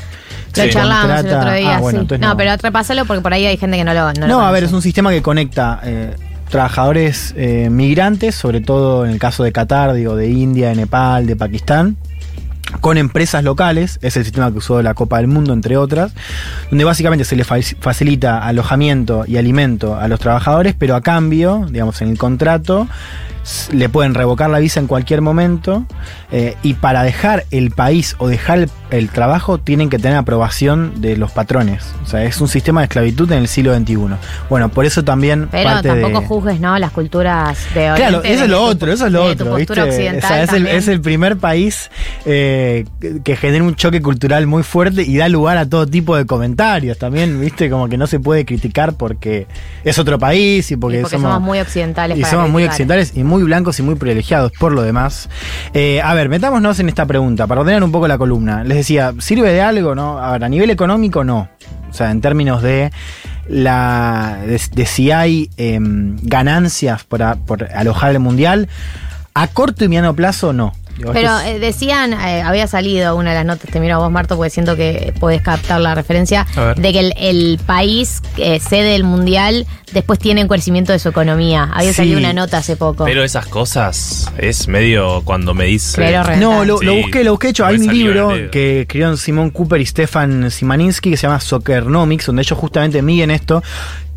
Sí. 0.52 0.70
charlamos 0.70 1.04
el 1.04 1.16
contrata- 1.16 1.38
otro 1.40 1.52
día, 1.52 1.76
Ah, 1.76 1.80
bueno, 1.80 2.06
sí. 2.08 2.14
no, 2.18 2.36
pero 2.36 2.56
repásalo 2.56 3.04
porque 3.04 3.20
por 3.22 3.32
ahí 3.34 3.44
hay 3.46 3.56
gente 3.58 3.76
que 3.76 3.84
no 3.84 3.92
lo. 3.92 4.12
No, 4.14 4.20
no, 4.20 4.26
lo 4.26 4.40
a 4.40 4.50
ver, 4.50 4.64
es 4.64 4.72
un 4.72 4.80
sistema 4.82 5.10
que 5.10 5.20
conecta 5.20 5.80
eh, 5.84 6.14
trabajadores 6.48 7.34
eh, 7.36 7.68
migrantes, 7.70 8.34
sobre 8.34 8.60
todo 8.60 9.04
en 9.04 9.12
el 9.12 9.18
caso 9.18 9.42
de 9.44 9.52
Qatar, 9.52 9.92
digo, 9.92 10.16
de 10.16 10.28
India, 10.30 10.68
de 10.70 10.76
Nepal, 10.76 11.26
de 11.26 11.36
Pakistán, 11.36 11.96
con 12.80 12.98
empresas 12.98 13.44
locales, 13.44 13.98
es 14.02 14.16
el 14.16 14.24
sistema 14.24 14.50
que 14.50 14.58
usó 14.58 14.82
la 14.82 14.94
Copa 14.94 15.18
del 15.18 15.28
Mundo, 15.28 15.52
entre 15.52 15.76
otras, 15.76 16.12
donde 16.70 16.84
básicamente 16.84 17.24
se 17.24 17.42
fa- 17.44 17.56
facilita 17.80 18.44
alojamiento 18.44 19.24
y 19.26 19.36
alimento 19.36 19.96
a 19.96 20.08
los 20.08 20.20
trabajadores, 20.20 20.74
pero 20.78 20.94
a 20.96 21.00
cambio, 21.00 21.66
digamos, 21.70 22.00
en 22.02 22.08
el 22.08 22.18
contrato, 22.18 22.88
le 23.72 23.88
pueden 23.88 24.14
revocar 24.14 24.50
la 24.50 24.58
visa 24.58 24.80
en 24.80 24.88
cualquier 24.88 25.20
momento 25.20 25.86
eh, 26.32 26.56
y 26.64 26.74
para 26.74 27.04
dejar 27.04 27.44
el 27.52 27.70
país 27.70 28.16
o 28.18 28.26
dejar 28.26 28.58
el, 28.58 28.70
el 28.90 29.10
trabajo 29.10 29.58
tienen 29.58 29.88
que 29.90 29.98
tener 29.98 30.16
aprobación 30.16 31.00
de 31.00 31.16
los 31.16 31.32
patrones. 31.32 31.84
O 32.04 32.06
sea, 32.06 32.22
es 32.24 32.40
un 32.40 32.48
sistema 32.48 32.80
de 32.80 32.84
esclavitud 32.84 33.30
en 33.32 33.38
el 33.38 33.48
siglo 33.48 33.74
XXI. 33.76 33.96
Bueno, 34.48 34.68
por 34.68 34.84
eso 34.86 35.02
también 35.04 35.48
Pero 35.50 35.64
parte 35.70 35.88
tampoco 35.88 36.20
de... 36.20 36.26
juzgues, 36.26 36.60
¿no? 36.60 36.78
Las 36.78 36.92
culturas 36.92 37.58
de 37.74 37.92
Claro, 37.96 38.18
Oriente, 38.18 38.32
eso 38.34 38.44
es 38.44 38.50
lo 38.50 38.58
tu- 38.58 38.64
otro, 38.64 38.92
eso 38.92 39.06
es 39.06 39.12
lo 39.12 39.24
otro. 39.24 39.54
¿viste? 39.56 39.80
occidental 39.82 40.24
O 40.24 40.28
sea, 40.28 40.42
es, 40.42 40.48
el, 40.50 40.54
también. 40.56 40.76
es 40.76 40.88
el 40.88 41.00
primer 41.00 41.36
país 41.36 41.90
eh, 42.24 42.84
que- 43.24 43.36
genera 43.36 43.64
un 43.64 43.74
choque 43.74 44.00
cultural 44.02 44.46
muy 44.46 44.62
fuerte 44.62 45.02
y 45.02 45.16
da 45.16 45.28
lugar 45.28 45.58
a 45.58 45.68
todo 45.68 45.86
tipo 45.86 46.16
de 46.16 46.26
comentarios 46.26 46.98
también, 46.98 47.40
¿viste? 47.40 47.68
Como 47.70 47.88
que 47.88 47.96
no 47.96 48.06
se 48.06 48.20
puede 48.20 48.44
criticar 48.44 48.94
porque 48.94 49.46
es 49.84 49.98
otro 49.98 50.18
país 50.18 50.70
y 50.70 50.76
porque, 50.76 50.98
Y 50.98 51.02
porque 51.02 51.16
somos 51.18 51.40
muy 51.40 51.58
occidentales 51.60 52.18
Y 52.18 52.20
para 52.22 52.30
somos 52.32 52.50
muy 52.50 52.64
occidentales 52.64 53.12
y 53.16 53.24
muy 53.24 53.42
blancos 53.42 53.78
y 53.78 53.82
muy 53.82 53.94
privilegiados 53.96 54.52
por 54.58 54.72
lo 54.72 54.82
demás. 54.82 55.28
Eh, 55.74 56.00
a 56.02 56.14
ver, 56.14 56.28
metámonos 56.28 56.78
en 56.80 56.88
esta 56.88 57.04
pregunta 57.06 57.46
para 57.46 57.60
ordenar 57.62 57.82
un 57.84 57.92
poco 57.92 58.06
la 58.08 58.18
columna. 58.18 58.64
Les 58.64 58.75
decía, 58.76 59.14
¿sirve 59.18 59.52
de 59.52 59.60
algo? 59.62 59.94
No? 59.94 60.18
A 60.18 60.34
a 60.34 60.48
nivel 60.48 60.70
económico 60.70 61.24
no. 61.24 61.48
O 61.90 61.92
sea, 61.92 62.10
en 62.10 62.20
términos 62.20 62.62
de 62.62 62.90
la 63.48 64.38
de, 64.44 64.60
de 64.72 64.86
si 64.86 65.10
hay 65.10 65.50
em, 65.56 66.16
ganancias 66.22 67.04
por, 67.04 67.22
a- 67.22 67.36
por 67.36 67.64
alojar 67.72 68.10
el 68.12 68.18
mundial, 68.20 68.68
a 69.34 69.46
corto 69.48 69.84
y 69.84 69.88
mediano 69.88 70.14
plazo 70.14 70.52
no. 70.52 70.72
Pero 71.12 71.38
eh, 71.40 71.58
decían, 71.58 72.12
eh, 72.14 72.42
había 72.42 72.66
salido 72.66 73.16
una 73.16 73.30
de 73.30 73.36
las 73.36 73.44
notas, 73.46 73.70
te 73.70 73.80
miro 73.80 73.96
a 73.96 73.98
vos, 73.98 74.10
Marto, 74.10 74.36
porque 74.36 74.50
siento 74.50 74.76
que 74.76 75.12
podés 75.20 75.42
captar 75.42 75.80
la 75.80 75.94
referencia, 75.94 76.46
de 76.76 76.92
que 76.92 77.00
el, 77.00 77.14
el 77.18 77.60
país 77.66 78.22
que 78.34 78.58
sede 78.60 78.94
el 78.94 79.04
mundial 79.04 79.66
después 79.92 80.18
tiene 80.18 80.42
un 80.42 80.48
crecimiento 80.48 80.92
de 80.92 80.98
su 80.98 81.08
economía. 81.08 81.68
Había 81.72 81.90
Sí. 81.90 81.96
salido 81.96 82.18
una 82.18 82.32
nota 82.32 82.58
hace 82.58 82.76
poco. 82.76 83.04
Pero 83.04 83.22
esas 83.24 83.46
cosas 83.46 84.30
es 84.38 84.68
medio 84.68 85.22
cuando 85.24 85.54
me 85.54 85.66
dice. 85.66 85.96
Pero 85.96 86.36
No, 86.36 86.64
lo, 86.64 86.74
busqué, 86.78 87.24
lo 87.24 87.32
busqué. 87.32 87.48
Hecho, 87.50 87.64
hay 87.66 87.78
me 87.78 87.86
un 87.86 87.94
libro 87.94 88.28
que 88.50 88.82
escribieron 88.82 89.16
Simón 89.18 89.50
Cooper 89.50 89.80
y 89.80 89.86
Stefan 89.86 90.50
Simaninsky 90.50 91.10
que 91.10 91.16
se 91.16 91.26
llama 91.26 91.40
Soccernomics, 91.40 92.26
donde 92.26 92.42
ellos 92.42 92.58
justamente 92.58 93.02
miden 93.02 93.30
esto. 93.30 93.62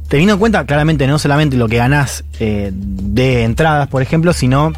Teniendo 0.08 0.34
en 0.34 0.40
cuenta 0.40 0.66
claramente 0.66 1.06
no 1.06 1.20
solamente 1.20 1.56
lo 1.56 1.68
que 1.68 1.78
ganás 1.78 2.24
eh, 2.40 2.72
de 2.74 3.44
entradas, 3.44 3.88
por 3.90 4.02
ejemplo, 4.02 4.34
sino 4.34 4.74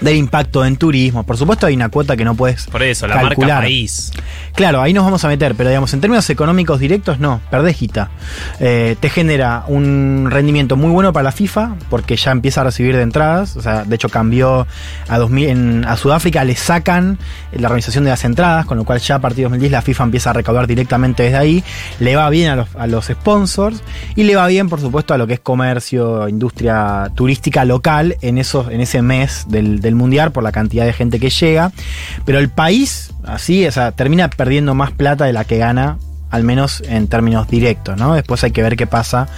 del 0.00 0.16
impacto 0.16 0.64
en 0.64 0.76
turismo. 0.76 1.24
Por 1.24 1.36
supuesto 1.36 1.66
hay 1.66 1.74
una 1.74 1.88
cuota 1.88 2.16
que 2.16 2.24
no 2.24 2.34
puedes 2.34 2.66
Por 2.66 2.82
eso, 2.82 3.06
la 3.06 3.14
calcular. 3.14 3.48
marca 3.48 3.66
país. 3.66 4.12
Claro, 4.54 4.80
ahí 4.80 4.92
nos 4.92 5.04
vamos 5.04 5.24
a 5.24 5.28
meter, 5.28 5.54
pero 5.54 5.68
digamos, 5.68 5.92
en 5.92 6.00
términos 6.00 6.28
económicos 6.30 6.80
directos, 6.80 7.18
no, 7.18 7.40
perdés 7.50 7.78
guita. 7.78 8.10
Eh, 8.60 8.96
te 8.98 9.10
genera 9.10 9.64
un 9.68 10.28
rendimiento 10.30 10.76
muy 10.76 10.90
bueno 10.90 11.12
para 11.12 11.24
la 11.24 11.32
FIFA, 11.32 11.76
porque 11.90 12.16
ya 12.16 12.32
empieza 12.32 12.62
a 12.62 12.64
recibir 12.64 12.96
de 12.96 13.02
entradas. 13.02 13.56
O 13.56 13.62
sea, 13.62 13.84
de 13.84 13.94
hecho, 13.94 14.08
cambió 14.08 14.66
a 15.08 15.18
2000, 15.18 15.48
en, 15.48 15.84
a 15.86 15.96
Sudáfrica, 15.96 16.44
le 16.44 16.56
sacan 16.56 17.18
la 17.52 17.68
organización 17.68 18.04
de 18.04 18.10
las 18.10 18.24
entradas, 18.24 18.66
con 18.66 18.78
lo 18.78 18.84
cual 18.84 18.98
ya 19.00 19.16
a 19.16 19.20
partir 19.20 19.38
de 19.38 19.42
2010 19.44 19.72
la 19.72 19.82
FIFA 19.82 20.04
empieza 20.04 20.30
a 20.30 20.32
recaudar 20.32 20.66
directamente 20.66 21.24
desde 21.24 21.36
ahí. 21.36 21.64
Le 22.00 22.16
va 22.16 22.28
bien 22.30 22.50
a 22.50 22.56
los, 22.56 22.68
a 22.76 22.86
los 22.86 23.06
sponsors 23.06 23.82
y 24.14 24.24
le 24.24 24.36
va 24.36 24.46
bien, 24.46 24.68
por 24.68 24.80
supuesto, 24.80 25.14
a 25.14 25.18
lo 25.18 25.26
que 25.26 25.34
es 25.34 25.40
comercio, 25.40 26.28
industria 26.28 27.10
turística 27.14 27.64
local 27.64 28.16
en, 28.22 28.38
esos, 28.38 28.70
en 28.70 28.80
ese 28.80 29.02
mes 29.02 29.46
del, 29.48 29.80
del 29.86 29.94
mundial 29.94 30.32
por 30.32 30.42
la 30.42 30.52
cantidad 30.52 30.84
de 30.84 30.92
gente 30.92 31.18
que 31.18 31.30
llega. 31.30 31.72
Pero 32.24 32.38
el 32.38 32.50
país, 32.50 33.12
así, 33.24 33.66
o 33.66 33.72
sea, 33.72 33.92
termina 33.92 34.28
perdiendo 34.28 34.74
más 34.74 34.92
plata 34.92 35.24
de 35.24 35.32
la 35.32 35.44
que 35.44 35.58
gana, 35.58 35.98
al 36.30 36.44
menos 36.44 36.82
en 36.86 37.08
términos 37.08 37.48
directos, 37.48 37.96
¿no? 37.96 38.14
Después 38.14 38.44
hay 38.44 38.50
que 38.50 38.62
ver 38.62 38.76
qué 38.76 38.86
pasa 38.86 39.28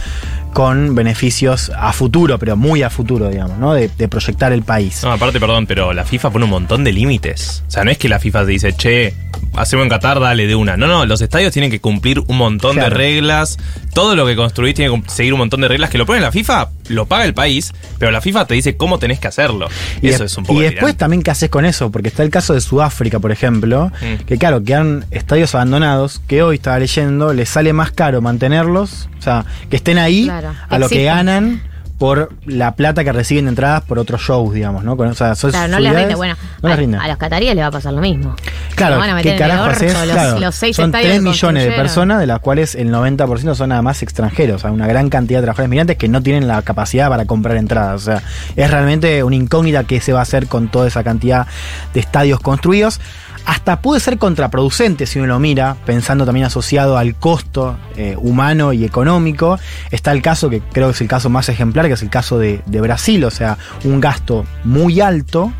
con 0.52 0.94
beneficios 0.94 1.70
a 1.76 1.92
futuro, 1.92 2.38
pero 2.38 2.56
muy 2.56 2.82
a 2.82 2.90
futuro, 2.90 3.28
digamos, 3.30 3.58
¿no? 3.58 3.74
De, 3.74 3.88
de 3.88 4.08
proyectar 4.08 4.52
el 4.52 4.62
país. 4.62 5.00
No, 5.04 5.12
aparte, 5.12 5.38
perdón, 5.40 5.66
pero 5.66 5.92
la 5.92 6.04
FIFA 6.04 6.30
pone 6.30 6.44
un 6.44 6.50
montón 6.50 6.84
de 6.84 6.92
límites. 6.92 7.62
O 7.68 7.70
sea, 7.70 7.84
no 7.84 7.90
es 7.90 7.98
que 7.98 8.08
la 8.08 8.18
FIFA 8.18 8.44
te 8.44 8.50
dice, 8.52 8.72
che, 8.72 9.14
hacemos 9.54 9.84
en 9.84 9.90
Qatar, 9.90 10.20
dale 10.20 10.46
de 10.46 10.54
una. 10.54 10.76
No, 10.76 10.86
no, 10.86 11.06
los 11.06 11.20
estadios 11.20 11.52
tienen 11.52 11.70
que 11.70 11.80
cumplir 11.80 12.20
un 12.26 12.36
montón 12.36 12.74
Claro. 12.74 12.90
de 12.90 12.96
reglas. 12.96 13.58
Todo 13.94 14.14
lo 14.16 14.26
que 14.26 14.36
construís 14.36 14.74
tiene 14.74 14.94
que 15.02 15.10
seguir 15.10 15.32
un 15.32 15.38
montón 15.40 15.60
de 15.60 15.68
reglas 15.68 15.90
que 15.90 15.98
lo 15.98 16.06
pone 16.06 16.20
la 16.20 16.30
FIFA, 16.30 16.68
lo 16.88 17.06
paga 17.06 17.24
el 17.24 17.34
país, 17.34 17.72
pero 17.98 18.10
la 18.12 18.20
FIFA 18.20 18.46
te 18.46 18.54
dice 18.54 18.76
cómo 18.76 18.98
tenés 18.98 19.18
que 19.18 19.26
hacerlo. 19.28 19.68
Y, 20.02 20.08
eso 20.08 20.24
es 20.24 20.36
un 20.36 20.44
poco 20.44 20.60
y 20.60 20.62
después 20.64 20.96
también 20.96 21.22
qué 21.22 21.30
haces 21.32 21.50
con 21.50 21.64
eso, 21.64 21.90
porque 21.90 22.08
está 22.08 22.22
el 22.22 22.30
caso 22.30 22.54
de 22.54 22.60
Sudáfrica, 22.60 23.18
por 23.18 23.32
ejemplo, 23.32 23.90
Mm. 24.00 24.24
que 24.24 24.38
claro, 24.38 24.62
quedan 24.62 25.04
estadios 25.10 25.54
abandonados, 25.54 26.20
que 26.28 26.42
hoy 26.42 26.56
estaba 26.56 26.78
leyendo, 26.78 27.32
les 27.32 27.48
sale 27.48 27.72
más 27.72 27.90
caro 27.90 28.20
mantenerlos, 28.20 29.08
o 29.18 29.22
sea, 29.22 29.44
que 29.68 29.76
estén 29.76 29.98
ahí 29.98 30.24
Claro, 30.24 30.37
a 30.68 30.78
lo 30.78 30.88
que 30.88 31.04
ganan 31.04 31.62
por 31.98 32.30
la 32.46 32.76
plata 32.76 33.02
que 33.02 33.10
reciben 33.10 33.46
de 33.46 33.48
entradas 33.48 33.82
por 33.82 33.98
otros 33.98 34.20
shows, 34.20 34.54
digamos, 34.54 34.84
¿no? 34.84 34.96
Con, 34.96 35.08
o 35.08 35.14
sea, 35.14 35.34
Claro, 35.34 35.66
no 35.66 35.80
les 35.80 35.92
rinde. 35.92 36.14
Bueno, 36.14 36.36
no 36.62 36.68
les 36.68 36.78
a, 36.78 36.80
rinde. 36.80 36.96
a 36.96 37.08
los 37.08 37.16
cataríes 37.16 37.56
les 37.56 37.64
va 37.64 37.66
a 37.66 37.70
pasar 37.72 37.92
lo 37.92 38.00
mismo. 38.00 38.36
Claro, 38.76 38.94
Lo 38.94 39.00
van 39.00 39.10
a 39.10 39.14
meter 39.16 39.32
¿qué 39.32 39.38
carajo 39.40 39.62
orto, 39.64 39.72
haces? 39.78 39.92
los- 39.94 40.12
Claro, 40.12 40.38
los 40.38 40.54
seis 40.54 40.76
son 40.76 40.84
estadios 40.90 41.08
3 41.10 41.22
que 41.24 41.28
millones 41.28 41.64
de 41.64 41.72
personas, 41.72 42.20
de 42.20 42.28
las 42.28 42.38
cuales 42.38 42.76
el 42.76 42.92
90% 42.92 43.52
son 43.56 43.70
nada 43.70 43.82
más 43.82 44.04
extranjeros, 44.04 44.56
o 44.56 44.58
sea, 44.60 44.70
una 44.70 44.86
gran 44.86 45.08
cantidad 45.10 45.40
de 45.40 45.42
trabajadores 45.46 45.70
migrantes 45.70 45.96
que 45.96 46.06
no 46.06 46.22
tienen 46.22 46.46
la 46.46 46.62
capacidad 46.62 47.08
para 47.08 47.24
comprar 47.24 47.56
entradas. 47.56 48.02
O 48.02 48.04
sea, 48.04 48.22
es 48.54 48.70
realmente 48.70 49.24
una 49.24 49.34
incógnita 49.34 49.82
qué 49.82 50.00
se 50.00 50.12
va 50.12 50.20
a 50.20 50.22
hacer 50.22 50.46
con 50.46 50.68
toda 50.68 50.86
esa 50.86 51.02
cantidad 51.02 51.48
de 51.94 51.98
estadios 51.98 52.38
construidos. 52.38 53.00
Hasta 53.48 53.80
puede 53.80 53.98
ser 53.98 54.18
contraproducente 54.18 55.06
si 55.06 55.18
uno 55.18 55.28
lo 55.28 55.38
mira, 55.38 55.78
pensando 55.86 56.26
también 56.26 56.44
asociado 56.44 56.98
al 56.98 57.14
costo 57.14 57.78
eh, 57.96 58.14
humano 58.20 58.74
y 58.74 58.84
económico. 58.84 59.58
Está 59.90 60.12
el 60.12 60.20
caso, 60.20 60.50
que 60.50 60.60
creo 60.60 60.88
que 60.88 60.92
es 60.92 61.00
el 61.00 61.08
caso 61.08 61.30
más 61.30 61.48
ejemplar, 61.48 61.86
que 61.86 61.94
es 61.94 62.02
el 62.02 62.10
caso 62.10 62.38
de, 62.38 62.60
Brasil, 62.66 63.24
o 63.24 63.30
sea, 63.30 63.56
un 63.84 64.00
gasto 64.00 64.44
muy 64.64 65.00
alto 65.00 65.50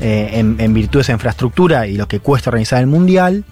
eh, 0.00 0.32
en, 0.34 0.56
en 0.60 0.74
virtud 0.74 0.98
de 0.98 1.00
esa 1.00 1.12
infraestructura 1.12 1.86
y 1.86 1.96
lo 1.96 2.08
que 2.08 2.20
cuesta 2.20 2.50
organizar 2.50 2.78
el 2.78 2.88
Mundial, 2.88 3.44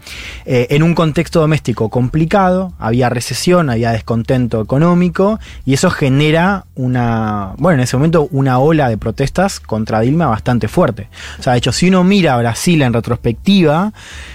eh, 0.44 0.66
en 0.68 0.82
un 0.82 0.94
contexto 0.94 1.40
doméstico 1.40 1.88
complicado, 1.88 2.74
había 2.78 3.08
recesión, 3.08 3.70
había 3.70 3.92
descontento 3.92 4.60
económico, 4.60 5.40
y 5.64 5.72
eso 5.72 5.88
genera 5.88 6.66
una, 6.74 7.54
bueno, 7.56 7.78
en 7.78 7.84
ese 7.84 7.96
momento 7.96 8.28
una 8.32 8.58
ola 8.58 8.90
de 8.90 8.98
protestas 8.98 9.60
contra 9.60 10.00
Dilma 10.00 10.26
bastante 10.26 10.68
fuerte. 10.68 11.08
O 11.38 11.42
sea, 11.42 11.54
de 11.54 11.60
hecho, 11.60 11.72
si 11.72 11.88
uno 11.88 12.04
mira 12.04 12.34
a 12.34 12.38
Brasil 12.38 12.82
en 12.82 12.92
retrospectiva, 12.92 13.77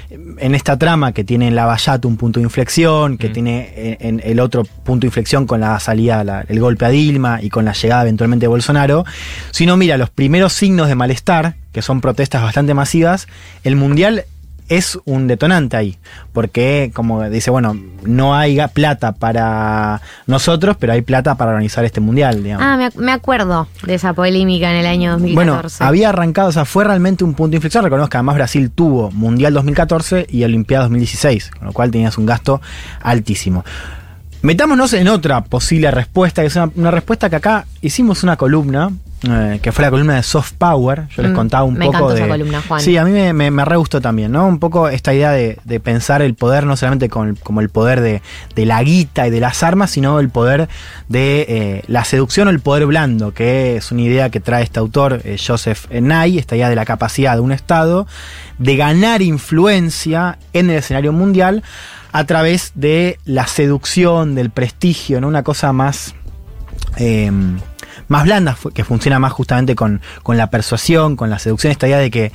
en 0.09 0.55
esta 0.55 0.77
trama 0.77 1.11
que 1.11 1.23
tiene 1.23 1.47
en 1.47 1.55
Lavallato 1.55 2.07
un 2.07 2.17
punto 2.17 2.39
de 2.39 2.43
inflexión, 2.45 3.17
que 3.17 3.29
Mm. 3.29 3.33
tiene 3.33 3.73
en, 3.99 4.19
en 4.19 4.21
el 4.31 4.39
otro 4.39 4.63
punto 4.63 5.01
de 5.01 5.07
inflexión 5.07 5.45
con 5.47 5.59
la 5.61 5.79
salida, 5.79 6.23
la- 6.23 6.41
el 6.47 6.59
golpe 6.59 6.85
a 6.85 6.89
Dilma 6.89 7.41
y 7.41 7.49
con 7.49 7.65
la 7.65 7.73
llegada 7.73 8.03
eventualmente 8.03 8.43
de 8.45 8.47
Bolsonaro, 8.47 9.05
si 9.51 9.63
uno 9.65 9.77
mira 9.77 9.97
los 9.97 10.09
primeros 10.09 10.53
signos 10.53 10.87
de 10.87 10.95
malestar, 10.95 11.55
que 11.71 11.81
son 11.81 12.01
protestas 12.01 12.41
bastante 12.43 12.73
masivas, 12.73 13.27
el 13.63 13.75
Mundial 13.75 14.25
es 14.69 14.97
un 15.05 15.27
detonante 15.27 15.77
ahí, 15.77 15.97
porque 16.31 16.91
como 16.93 17.21
dice, 17.29 17.51
bueno, 17.51 17.77
no 18.05 18.35
hay 18.35 18.59
plata 18.73 19.11
para 19.11 20.01
nosotros, 20.27 20.77
pero 20.79 20.93
hay 20.93 21.01
plata 21.01 21.35
para 21.35 21.51
organizar 21.51 21.83
este 21.85 21.99
Mundial, 21.99 22.43
digamos. 22.43 22.65
Ah, 22.65 22.77
me, 22.77 22.87
ac- 22.87 22.95
me 22.95 23.11
acuerdo 23.11 23.67
de 23.85 23.95
esa 23.95 24.13
polémica 24.13 24.71
en 24.71 24.77
el 24.77 24.85
año 24.85 25.11
2014. 25.11 25.35
Bueno, 25.35 25.87
había 25.89 26.09
arrancado, 26.09 26.49
o 26.49 26.51
sea, 26.51 26.65
fue 26.65 26.83
realmente 26.83 27.23
un 27.23 27.33
punto 27.33 27.51
de 27.51 27.57
inflexión. 27.57 27.83
Reconozco 27.83 28.09
que 28.09 28.17
además 28.17 28.35
Brasil 28.35 28.71
tuvo 28.71 29.11
Mundial 29.11 29.53
2014 29.53 30.27
y 30.29 30.43
Olimpiada 30.43 30.83
2016, 30.85 31.51
con 31.57 31.67
lo 31.67 31.73
cual 31.73 31.91
tenías 31.91 32.17
un 32.17 32.25
gasto 32.25 32.61
altísimo. 33.01 33.63
Metámonos 34.41 34.91
en 34.93 35.07
otra 35.07 35.41
posible 35.45 35.89
respuesta, 35.91 36.41
que 36.41 36.47
es 36.49 36.55
una, 36.57 36.69
una 36.75 36.91
respuesta 36.91 37.29
que 37.29 37.37
acá 37.37 37.65
hicimos 37.81 38.23
una 38.23 38.35
columna, 38.35 38.91
eh, 39.29 39.59
que 39.61 39.71
fue 39.71 39.83
la 39.85 39.91
columna 39.91 40.15
de 40.15 40.23
Soft 40.23 40.53
Power. 40.57 41.07
Yo 41.15 41.23
les 41.23 41.31
Mm, 41.31 41.35
contaba 41.35 41.63
un 41.63 41.75
me 41.75 41.85
poco 41.85 41.97
encantó 41.97 42.13
de. 42.13 42.19
esa 42.21 42.27
columna, 42.29 42.61
Juan. 42.67 42.81
Sí, 42.81 42.97
a 42.97 43.05
mí 43.05 43.11
me, 43.11 43.33
me, 43.33 43.51
me 43.51 43.65
re 43.65 43.77
gustó 43.77 44.01
también, 44.01 44.31
¿no? 44.31 44.45
Un 44.47 44.59
poco 44.59 44.89
esta 44.89 45.13
idea 45.13 45.31
de, 45.31 45.57
de 45.63 45.79
pensar 45.79 46.21
el 46.21 46.35
poder 46.35 46.65
no 46.65 46.75
solamente 46.75 47.09
con 47.09 47.35
como 47.35 47.61
el 47.61 47.69
poder 47.69 48.01
de, 48.01 48.21
de 48.55 48.65
la 48.65 48.81
guita 48.83 49.27
y 49.27 49.31
de 49.31 49.39
las 49.39 49.63
armas, 49.63 49.91
sino 49.91 50.19
el 50.19 50.29
poder 50.29 50.67
de 51.09 51.45
eh, 51.47 51.83
la 51.87 52.03
seducción 52.05 52.47
o 52.47 52.51
el 52.51 52.59
poder 52.59 52.85
blando, 52.85 53.33
que 53.33 53.77
es 53.77 53.91
una 53.91 54.01
idea 54.01 54.29
que 54.29 54.39
trae 54.39 54.63
este 54.63 54.79
autor, 54.79 55.21
eh, 55.23 55.37
Joseph 55.45 55.89
Nye, 55.91 56.39
esta 56.39 56.55
idea 56.55 56.69
de 56.69 56.75
la 56.75 56.85
capacidad 56.85 57.35
de 57.35 57.41
un 57.41 57.51
Estado 57.51 58.07
de 58.59 58.75
ganar 58.75 59.21
influencia 59.21 60.37
en 60.53 60.69
el 60.69 60.77
escenario 60.77 61.13
mundial 61.13 61.63
a 62.11 62.25
través 62.25 62.71
de 62.75 63.17
la 63.25 63.47
seducción, 63.47 64.35
del 64.35 64.49
prestigio, 64.51 65.19
¿no? 65.21 65.27
Una 65.27 65.43
cosa 65.43 65.73
más 65.73 66.13
eh, 66.97 67.31
más 68.07 68.23
blanda, 68.23 68.55
fu- 68.55 68.71
que 68.71 68.83
funciona 68.83 69.19
más 69.19 69.31
justamente 69.33 69.75
con, 69.75 70.01
con 70.23 70.37
la 70.37 70.49
persuasión, 70.49 71.15
con 71.15 71.29
la 71.29 71.39
seducción, 71.39 71.71
esta 71.71 71.87
idea 71.87 71.97
de 71.99 72.11
que, 72.11 72.31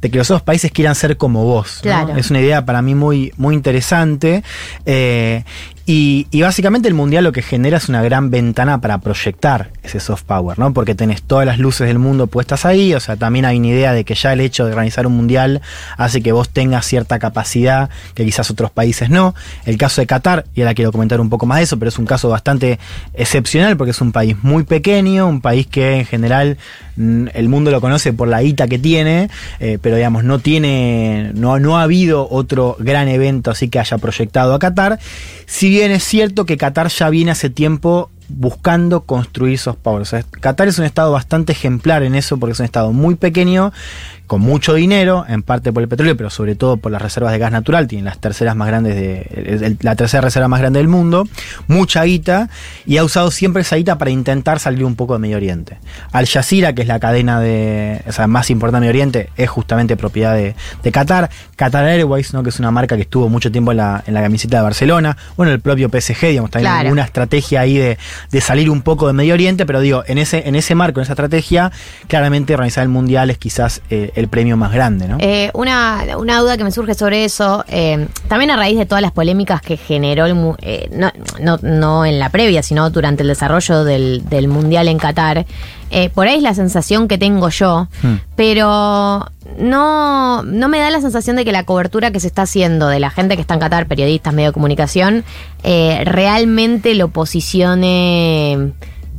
de 0.00 0.10
que 0.10 0.18
los 0.18 0.30
otros 0.30 0.42
países 0.42 0.70
quieran 0.70 0.94
ser 0.94 1.16
como 1.16 1.44
vos. 1.44 1.76
¿no? 1.78 1.82
Claro. 1.82 2.16
Es 2.16 2.30
una 2.30 2.40
idea 2.40 2.64
para 2.66 2.82
mí 2.82 2.94
muy, 2.94 3.32
muy 3.36 3.54
interesante. 3.54 4.42
eh, 4.86 5.44
y, 5.86 6.26
y 6.30 6.42
básicamente 6.42 6.88
el 6.88 6.94
mundial 6.94 7.24
lo 7.24 7.32
que 7.32 7.42
genera 7.42 7.76
es 7.76 7.88
una 7.88 8.02
gran 8.02 8.30
ventana 8.30 8.80
para 8.80 8.98
proyectar 8.98 9.70
ese 9.82 10.00
soft 10.00 10.22
power, 10.22 10.58
¿no? 10.58 10.72
Porque 10.72 10.94
tenés 10.94 11.22
todas 11.22 11.46
las 11.46 11.58
luces 11.58 11.86
del 11.86 11.98
mundo 11.98 12.26
puestas 12.26 12.64
ahí, 12.64 12.94
o 12.94 13.00
sea, 13.00 13.16
también 13.16 13.44
hay 13.44 13.58
una 13.58 13.68
idea 13.68 13.92
de 13.92 14.04
que 14.04 14.14
ya 14.14 14.32
el 14.32 14.40
hecho 14.40 14.64
de 14.64 14.70
organizar 14.70 15.06
un 15.06 15.14
mundial 15.14 15.60
hace 15.98 16.22
que 16.22 16.32
vos 16.32 16.48
tengas 16.48 16.86
cierta 16.86 17.18
capacidad 17.18 17.90
que 18.14 18.24
quizás 18.24 18.50
otros 18.50 18.70
países 18.70 19.10
no. 19.10 19.34
El 19.66 19.76
caso 19.76 20.00
de 20.00 20.06
Qatar, 20.06 20.46
y 20.54 20.62
ahora 20.62 20.74
quiero 20.74 20.90
comentar 20.90 21.20
un 21.20 21.28
poco 21.28 21.46
más 21.46 21.58
de 21.58 21.64
eso, 21.64 21.78
pero 21.78 21.90
es 21.90 21.98
un 21.98 22.06
caso 22.06 22.28
bastante 22.28 22.78
excepcional 23.12 23.76
porque 23.76 23.90
es 23.90 24.00
un 24.00 24.12
país 24.12 24.36
muy 24.42 24.64
pequeño, 24.64 25.28
un 25.28 25.40
país 25.40 25.66
que 25.66 25.98
en 25.98 26.06
general 26.06 26.56
mm, 26.96 27.26
el 27.34 27.48
mundo 27.48 27.70
lo 27.70 27.82
conoce 27.82 28.14
por 28.14 28.28
la 28.28 28.40
guita 28.40 28.68
que 28.68 28.78
tiene, 28.78 29.28
eh, 29.60 29.78
pero 29.82 29.96
digamos, 29.96 30.24
no 30.24 30.38
tiene, 30.38 31.32
no, 31.34 31.58
no 31.58 31.78
ha 31.78 31.82
habido 31.82 32.26
otro 32.30 32.76
gran 32.78 33.08
evento 33.08 33.50
así 33.50 33.68
que 33.68 33.78
haya 33.78 33.98
proyectado 33.98 34.54
a 34.54 34.58
Qatar. 34.58 34.98
Bien 35.74 35.90
es 35.90 36.04
cierto 36.04 36.46
que 36.46 36.56
Qatar 36.56 36.88
ya 36.88 37.10
viene 37.10 37.32
hace 37.32 37.50
tiempo 37.50 38.10
buscando 38.28 39.02
construir 39.02 39.58
soft 39.58 39.78
power. 39.78 40.02
O 40.02 40.40
Qatar 40.40 40.68
es 40.68 40.78
un 40.78 40.84
estado 40.84 41.10
bastante 41.10 41.52
ejemplar 41.52 42.04
en 42.04 42.14
eso 42.14 42.38
porque 42.38 42.52
es 42.52 42.60
un 42.60 42.64
estado 42.64 42.92
muy 42.92 43.16
pequeño, 43.16 43.72
con 44.26 44.40
mucho 44.40 44.74
dinero, 44.74 45.24
en 45.28 45.42
parte 45.42 45.72
por 45.72 45.82
el 45.82 45.88
petróleo, 45.88 46.16
pero 46.16 46.30
sobre 46.30 46.54
todo 46.54 46.76
por 46.78 46.90
las 46.90 47.02
reservas 47.02 47.32
de 47.32 47.38
gas 47.38 47.52
natural, 47.52 47.86
tienen 47.86 48.06
las 48.06 48.18
terceras 48.18 48.56
más 48.56 48.68
grandes 48.68 48.96
de, 48.96 49.76
la 49.80 49.96
tercera 49.96 50.22
reserva 50.22 50.48
más 50.48 50.60
grande 50.60 50.78
del 50.78 50.88
mundo, 50.88 51.28
mucha 51.68 52.04
guita, 52.04 52.48
y 52.86 52.96
ha 52.96 53.04
usado 53.04 53.30
siempre 53.30 53.62
esa 53.62 53.76
guita 53.76 53.98
para 53.98 54.10
intentar 54.10 54.60
salir 54.60 54.84
un 54.84 54.96
poco 54.96 55.12
de 55.12 55.18
Medio 55.18 55.36
Oriente. 55.36 55.78
Al 56.12 56.26
Jazeera, 56.26 56.74
que 56.74 56.82
es 56.82 56.88
la 56.88 57.00
cadena 57.00 57.40
de, 57.40 58.02
o 58.06 58.12
sea, 58.12 58.26
más 58.26 58.50
importante 58.50 58.76
de 58.76 58.80
Medio 58.80 58.90
Oriente, 58.90 59.30
es 59.36 59.50
justamente 59.50 59.96
propiedad 59.96 60.34
de, 60.34 60.54
de 60.82 60.92
Qatar. 60.92 61.30
Qatar 61.56 61.84
Airways, 61.84 62.32
¿no? 62.32 62.42
que 62.42 62.48
es 62.48 62.58
una 62.58 62.70
marca 62.70 62.96
que 62.96 63.02
estuvo 63.02 63.28
mucho 63.28 63.52
tiempo 63.52 63.72
en 63.72 63.78
la, 63.78 64.02
en 64.06 64.14
la 64.14 64.22
camiseta 64.22 64.56
de 64.58 64.62
Barcelona. 64.62 65.16
Bueno, 65.36 65.52
el 65.52 65.60
propio 65.60 65.88
PSG, 65.88 66.28
digamos, 66.28 66.50
también 66.50 66.72
Claro. 66.72 66.90
una 66.92 67.02
estrategia 67.02 67.60
ahí 67.60 67.76
de, 67.76 67.98
de 68.30 68.40
salir 68.40 68.70
un 68.70 68.82
poco 68.82 69.06
de 69.06 69.12
Medio 69.12 69.34
Oriente, 69.34 69.66
pero 69.66 69.80
digo, 69.80 70.02
en 70.06 70.18
ese, 70.18 70.48
en 70.48 70.54
ese 70.54 70.74
marco, 70.74 71.00
en 71.00 71.04
esa 71.04 71.12
estrategia, 71.12 71.70
claramente 72.08 72.54
organizar 72.54 72.82
el 72.82 72.88
Mundial 72.88 73.30
es 73.30 73.38
quizás 73.38 73.82
eh, 73.90 74.12
el 74.14 74.28
premio 74.28 74.56
más 74.56 74.72
grande, 74.72 75.08
¿no? 75.08 75.16
Eh, 75.20 75.50
una, 75.54 76.04
una 76.16 76.38
duda 76.38 76.56
que 76.56 76.64
me 76.64 76.70
surge 76.70 76.94
sobre 76.94 77.24
eso, 77.24 77.64
eh, 77.68 78.06
también 78.28 78.50
a 78.50 78.56
raíz 78.56 78.78
de 78.78 78.86
todas 78.86 79.02
las 79.02 79.12
polémicas 79.12 79.60
que 79.60 79.76
generó, 79.76 80.26
el, 80.26 80.36
eh, 80.62 80.88
no, 80.92 81.10
no, 81.40 81.58
no 81.62 82.06
en 82.06 82.18
la 82.18 82.28
previa, 82.28 82.62
sino 82.62 82.88
durante 82.90 83.22
el 83.22 83.28
desarrollo 83.28 83.84
del, 83.84 84.22
del 84.28 84.48
Mundial 84.48 84.88
en 84.88 84.98
Qatar, 84.98 85.46
eh, 85.90 86.10
por 86.10 86.26
ahí 86.26 86.36
es 86.36 86.42
la 86.42 86.54
sensación 86.54 87.08
que 87.08 87.18
tengo 87.18 87.48
yo, 87.48 87.88
Hmm. 88.02 88.16
pero 88.36 89.26
no, 89.58 90.42
no 90.42 90.68
me 90.68 90.78
da 90.78 90.90
la 90.90 91.00
sensación 91.00 91.36
de 91.36 91.44
que 91.44 91.52
la 91.52 91.64
cobertura 91.64 92.10
que 92.10 92.20
se 92.20 92.26
está 92.26 92.42
haciendo 92.42 92.88
de 92.88 93.00
la 93.00 93.10
gente 93.10 93.34
que 93.36 93.40
está 93.40 93.54
en 93.54 93.60
Qatar, 93.60 93.86
periodistas, 93.86 94.32
medio 94.32 94.50
de 94.50 94.52
comunicación, 94.54 95.24
realmente 95.62 96.94
lo 96.94 97.08
posicione 97.08 98.72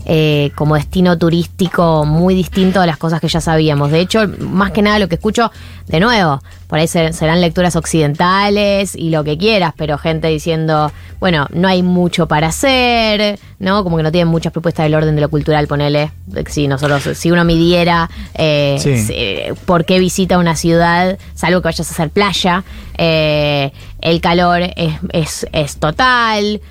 eh, 0.06 0.52
como 0.56 0.76
destino 0.76 1.18
turístico 1.18 2.06
muy 2.06 2.36
distinto 2.36 2.80
a 2.82 2.86
las 2.86 2.98
cosas 2.98 3.20
que 3.20 3.28
ya 3.28 3.42
sabíamos. 3.42 3.92
De 3.92 4.00
hecho, 4.00 4.28
más 4.40 4.72
que 4.72 4.82
nada 4.82 5.00
lo 5.00 5.08
que 5.10 5.16
escucho, 5.16 5.52
de 5.88 6.00
nuevo, 6.00 6.42
por 6.68 6.80
ahí 6.80 6.88
ser- 6.88 7.14
serán 7.14 7.42
lecturas 7.42 7.76
occidentales 7.76 8.96
y 8.96 9.10
lo 9.10 9.24
que 9.24 9.38
quieras, 9.38 9.74
pero 9.78 9.98
gente 9.98 10.28
diciendo, 10.28 10.92
bueno, 11.20 11.48
no 11.54 11.68
hay 11.68 11.84
mucho 11.84 12.28
para 12.28 12.48
hacer, 12.48 13.40
¿no? 13.60 13.84
Como 13.84 13.98
que 13.98 14.04
no 14.04 14.12
tienen 14.12 14.28
muchas 14.28 14.52
propuestas 14.54 14.84
del 14.86 14.96
orden 14.96 15.16
de 15.16 15.22
lo 15.22 15.30
cultural, 15.30 15.68
ponele. 15.68 16.12
Si 16.48 16.68
nosotros, 16.68 17.04
si 17.18 17.32
uno 17.32 17.44
midiera 17.46 18.10
eh, 18.36 18.78
Sí. 18.80 19.56
por 19.66 19.86
qué 19.86 20.00
visita 20.00 20.38
una 20.38 20.56
ciudad, 20.56 21.18
salvo 21.36 21.62
que 21.62 21.68
vayas 21.68 21.88
a 21.90 21.94
hacer 21.94 22.10
playa, 22.10 22.64
eh, 22.98 23.72
el 24.02 24.22
calor 24.22 24.62
es, 24.76 24.94
es, 25.12 25.48
es 25.52 25.78
total, 25.78 26.62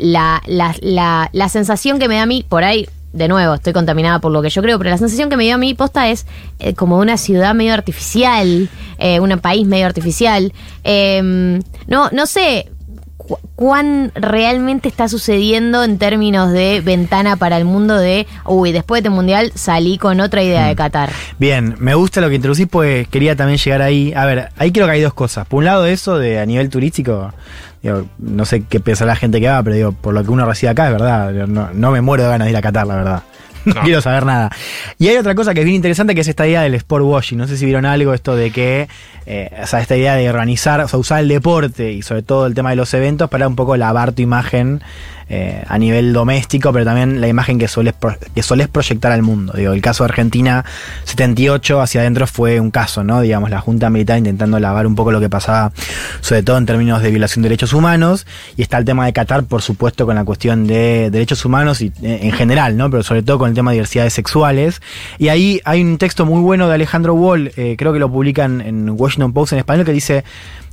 la, 0.00 0.42
la, 0.46 0.74
la, 0.80 1.28
la 1.32 1.48
sensación 1.48 1.98
que 1.98 2.08
me 2.08 2.16
da 2.16 2.22
a 2.22 2.26
mí, 2.26 2.44
por 2.48 2.64
ahí, 2.64 2.88
de 3.12 3.26
nuevo, 3.28 3.54
estoy 3.54 3.72
contaminada 3.72 4.20
por 4.20 4.30
lo 4.32 4.40
que 4.40 4.50
yo 4.50 4.62
creo, 4.62 4.78
pero 4.78 4.90
la 4.90 4.98
sensación 4.98 5.28
que 5.30 5.36
me 5.36 5.44
dio 5.44 5.56
a 5.56 5.58
mí 5.58 5.74
posta 5.74 6.08
es 6.08 6.26
eh, 6.60 6.74
como 6.74 6.98
una 6.98 7.16
ciudad 7.16 7.54
medio 7.54 7.74
artificial, 7.74 8.68
eh, 8.98 9.18
un 9.20 9.38
país 9.40 9.66
medio 9.66 9.86
artificial. 9.86 10.52
Eh, 10.84 11.60
no, 11.88 12.08
no 12.12 12.26
sé 12.26 12.70
cu- 13.16 13.38
cuán 13.56 14.12
realmente 14.14 14.88
está 14.88 15.08
sucediendo 15.08 15.82
en 15.82 15.98
términos 15.98 16.52
de 16.52 16.80
ventana 16.82 17.34
para 17.36 17.56
el 17.56 17.64
mundo 17.64 17.96
de, 17.98 18.28
uy, 18.46 18.70
después 18.70 19.02
de 19.02 19.08
este 19.08 19.14
mundial 19.16 19.50
salí 19.56 19.98
con 19.98 20.20
otra 20.20 20.44
idea 20.44 20.68
de 20.68 20.76
Qatar. 20.76 21.10
Bien, 21.38 21.74
me 21.80 21.94
gusta 21.94 22.20
lo 22.20 22.28
que 22.28 22.36
introducís, 22.36 22.68
pues 22.70 23.08
quería 23.08 23.34
también 23.34 23.58
llegar 23.58 23.82
ahí. 23.82 24.12
A 24.14 24.24
ver, 24.24 24.50
ahí 24.56 24.70
creo 24.70 24.86
que 24.86 24.92
hay 24.92 25.00
dos 25.00 25.14
cosas. 25.14 25.48
Por 25.48 25.58
un 25.58 25.64
lado, 25.64 25.84
eso 25.86 26.16
de 26.16 26.38
a 26.38 26.46
nivel 26.46 26.70
turístico, 26.70 27.32
digo, 27.82 28.06
no 28.18 28.44
sé 28.44 28.62
qué 28.68 28.80
piensa 28.80 29.04
la 29.06 29.16
gente 29.16 29.40
que 29.40 29.48
va, 29.48 29.62
pero 29.62 29.76
digo, 29.76 29.92
por 29.92 30.14
lo 30.14 30.22
que 30.24 30.30
uno 30.30 30.44
recibe 30.46 30.70
acá, 30.70 30.86
es 30.86 30.92
verdad. 30.92 31.32
No, 31.46 31.70
no 31.72 31.90
me 31.90 32.00
muero 32.00 32.24
de 32.24 32.28
ganas 32.30 32.46
de 32.46 32.50
ir 32.52 32.56
a 32.56 32.62
Qatar, 32.62 32.86
la 32.86 32.96
verdad. 32.96 33.22
No, 33.66 33.74
No. 33.74 33.82
quiero 33.82 34.00
saber 34.00 34.24
nada. 34.24 34.50
Y 34.98 35.08
hay 35.08 35.18
otra 35.18 35.34
cosa 35.34 35.52
que 35.52 35.60
es 35.60 35.64
bien 35.66 35.76
interesante, 35.76 36.14
que 36.14 36.22
es 36.22 36.28
esta 36.28 36.46
idea 36.46 36.62
del 36.62 36.72
sport 36.76 37.04
washing. 37.04 37.36
No 37.36 37.46
sé 37.46 37.58
si 37.58 37.66
vieron 37.66 37.84
algo, 37.84 38.14
esto 38.14 38.34
de 38.34 38.50
que, 38.50 38.88
eh, 39.26 39.50
o 39.62 39.66
sea, 39.66 39.80
esta 39.82 39.98
idea 39.98 40.14
de 40.14 40.30
organizar, 40.30 40.80
o 40.80 40.88
sea, 40.88 40.98
usar 40.98 41.20
el 41.20 41.28
deporte 41.28 41.92
y 41.92 42.00
sobre 42.00 42.22
todo 42.22 42.46
el 42.46 42.54
tema 42.54 42.70
de 42.70 42.76
los 42.76 42.94
eventos 42.94 43.28
para 43.28 43.46
un 43.46 43.56
poco 43.56 43.76
lavar 43.76 44.12
tu 44.12 44.22
imagen 44.22 44.80
eh, 45.32 45.62
a 45.66 45.78
nivel 45.78 46.12
doméstico, 46.12 46.72
pero 46.72 46.84
también 46.84 47.20
la 47.20 47.28
imagen 47.28 47.56
que 47.58 47.68
pro- 47.98 48.16
que 48.34 48.42
solés 48.42 48.66
proyectar 48.68 49.12
al 49.12 49.22
mundo. 49.22 49.52
Digo, 49.56 49.72
el 49.72 49.80
caso 49.80 50.02
de 50.04 50.08
Argentina 50.08 50.64
78 51.04 51.80
hacia 51.80 52.00
adentro 52.00 52.26
fue 52.26 52.58
un 52.60 52.70
caso, 52.70 53.04
¿no? 53.04 53.20
Digamos, 53.20 53.48
la 53.48 53.60
Junta 53.60 53.90
Militar 53.90 54.18
intentando 54.18 54.58
lavar 54.58 54.86
un 54.86 54.94
poco 54.96 55.12
lo 55.12 55.20
que 55.20 55.28
pasaba, 55.30 55.72
sobre 56.20 56.42
todo 56.42 56.58
en 56.58 56.66
términos 56.66 57.00
de 57.02 57.10
violación 57.10 57.42
de 57.42 57.48
derechos 57.48 57.72
humanos, 57.72 58.26
y 58.56 58.62
está 58.62 58.78
el 58.78 58.84
tema 58.84 59.06
de 59.06 59.12
Qatar, 59.12 59.44
por 59.44 59.62
supuesto, 59.62 60.04
con 60.04 60.16
la 60.16 60.24
cuestión 60.24 60.66
de 60.66 61.10
derechos 61.10 61.44
humanos 61.44 61.80
y 61.80 61.92
eh, 62.02 62.18
en 62.22 62.32
general, 62.32 62.76
¿no? 62.76 62.90
Pero 62.90 63.02
sobre 63.02 63.22
todo 63.22 63.38
con 63.38 63.48
el 63.50 63.54
tema 63.54 63.70
de 63.70 63.76
diversidades 63.76 64.12
sexuales. 64.12 64.82
Y 65.18 65.28
ahí 65.28 65.60
hay 65.64 65.80
un 65.82 65.96
texto 65.98 66.26
muy 66.26 66.40
bueno 66.42 66.68
de 66.68 66.74
Alejandro 66.74 67.14
Wall, 67.14 67.52
eh, 67.56 67.76
creo 67.78 67.92
que 67.92 67.98
lo 68.00 68.10
publican 68.10 68.60
en 68.60 68.90
Washington 68.90 69.32
Post 69.32 69.52
en 69.52 69.60
español, 69.60 69.84
que 69.86 69.92
dice 69.92 70.24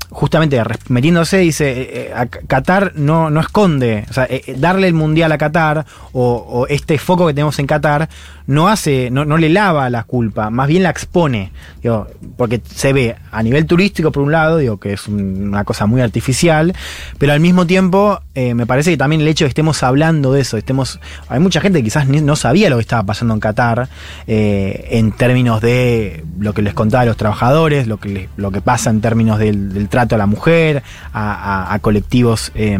justamente 0.09 0.61
metiéndose, 0.89 1.37
dice, 1.39 1.69
eh, 1.81 1.89
eh, 2.09 2.13
a 2.15 2.25
Qatar 2.27 2.93
no, 2.95 3.29
no 3.29 3.39
esconde, 3.41 4.05
o 4.09 4.13
sea, 4.13 4.25
eh, 4.29 4.55
darle 4.57 4.87
el 4.87 4.93
mundial 4.93 5.31
a 5.31 5.37
Qatar 5.37 5.85
o, 6.13 6.35
o 6.49 6.67
este 6.67 6.97
foco 6.97 7.27
que 7.27 7.33
tenemos 7.33 7.59
en 7.59 7.67
Qatar 7.67 8.07
no 8.47 8.69
hace, 8.69 9.09
no, 9.11 9.25
no 9.25 9.37
le 9.37 9.49
lava 9.49 9.89
la 9.89 10.03
culpa, 10.03 10.49
más 10.49 10.67
bien 10.69 10.83
la 10.83 10.89
expone, 10.91 11.51
digo, 11.83 12.07
porque 12.37 12.61
se 12.73 12.93
ve 12.93 13.15
a 13.31 13.43
nivel 13.43 13.65
turístico 13.65 14.11
por 14.13 14.23
un 14.23 14.31
lado, 14.31 14.57
digo, 14.57 14.77
que 14.77 14.93
es 14.93 15.07
un- 15.07 15.49
una 15.49 15.65
cosa 15.65 15.85
muy 15.85 15.99
artificial, 16.01 16.73
pero 17.17 17.33
al 17.33 17.41
mismo 17.41 17.67
tiempo 17.67 18.21
eh, 18.37 18.53
me 18.53 18.67
parece 18.67 18.91
que 18.91 18.97
también 18.97 19.21
el 19.21 19.27
hecho 19.27 19.45
de 19.45 19.47
que 19.47 19.53
estemos 19.53 19.81
hablando 19.81 20.31
de 20.31 20.41
eso, 20.41 20.57
estemos, 20.57 20.99
hay 21.27 21.39
mucha 21.39 21.59
gente 21.59 21.79
que 21.79 21.85
quizás 21.85 22.07
no 22.07 22.35
sabía 22.35 22.69
lo 22.69 22.75
que 22.75 22.81
estaba 22.81 23.01
pasando 23.01 23.33
en 23.33 23.39
Qatar 23.39 23.89
eh, 24.27 24.89
en 24.91 25.11
términos 25.11 25.59
de 25.59 26.23
lo 26.37 26.53
que 26.53 26.61
les 26.61 26.75
contaba 26.75 27.01
a 27.01 27.05
los 27.07 27.17
trabajadores, 27.17 27.87
lo 27.87 27.97
que, 27.97 28.29
lo 28.37 28.51
que 28.51 28.61
pasa 28.61 28.91
en 28.91 29.01
términos 29.01 29.39
del, 29.39 29.89
trato 29.89 30.13
a 30.13 30.19
la 30.19 30.27
mujer, 30.27 30.83
a, 31.15 31.79
colectivos 31.81 32.51
eh, 32.53 32.77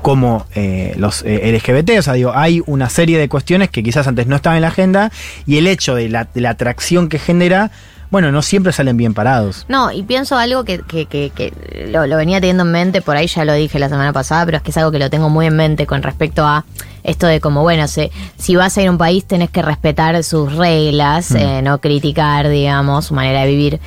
como 0.00 0.46
eh, 0.54 0.94
los 0.96 1.22
LGBT, 1.22 1.98
o 1.98 2.02
sea, 2.02 2.14
digo, 2.14 2.32
hay 2.34 2.62
una 2.64 2.88
serie 2.88 3.18
de 3.18 3.28
cuestiones 3.28 3.68
que 3.68 3.82
quizás 3.82 4.06
antes 4.06 4.26
no 4.26 4.36
estaban 4.36 4.56
en 4.56 4.62
la 4.62 4.68
agenda 4.68 5.12
y 5.44 5.58
el 5.58 5.66
hecho 5.66 5.96
de 5.96 6.08
la 6.08 6.48
atracción 6.48 7.10
que 7.10 7.18
genera, 7.18 7.72
bueno, 8.10 8.32
no 8.32 8.42
siempre 8.42 8.72
salen 8.72 8.96
bien 8.96 9.12
parados. 9.14 9.64
No, 9.68 9.92
y 9.92 10.02
pienso 10.02 10.36
algo 10.36 10.64
que, 10.64 10.78
que, 10.80 11.06
que, 11.06 11.30
que 11.34 11.52
lo, 11.90 12.06
lo 12.06 12.16
venía 12.16 12.40
teniendo 12.40 12.62
en 12.64 12.72
mente, 12.72 13.02
por 13.02 13.16
ahí 13.16 13.26
ya 13.26 13.44
lo 13.44 13.52
dije 13.54 13.78
la 13.78 13.88
semana 13.88 14.12
pasada, 14.12 14.44
pero 14.46 14.56
es 14.56 14.62
que 14.62 14.70
es 14.70 14.76
algo 14.78 14.90
que 14.90 14.98
lo 14.98 15.10
tengo 15.10 15.28
muy 15.28 15.46
en 15.46 15.56
mente 15.56 15.86
con 15.86 16.02
respecto 16.02 16.46
a 16.46 16.64
esto 17.04 17.26
de 17.26 17.40
como, 17.40 17.62
bueno, 17.62 17.86
se- 17.88 18.10
si 18.38 18.56
vas 18.56 18.76
a 18.76 18.82
ir 18.82 18.88
a 18.88 18.90
un 18.90 18.98
país 18.98 19.24
tenés 19.24 19.50
que 19.50 19.62
respetar 19.62 20.22
sus 20.24 20.54
reglas, 20.54 21.30
eh, 21.32 21.60
no 21.62 21.80
criticar, 21.80 22.48
digamos, 22.48 23.06
su 23.06 23.14
manera 23.14 23.42
de 23.42 23.46
vivir. 23.48 23.80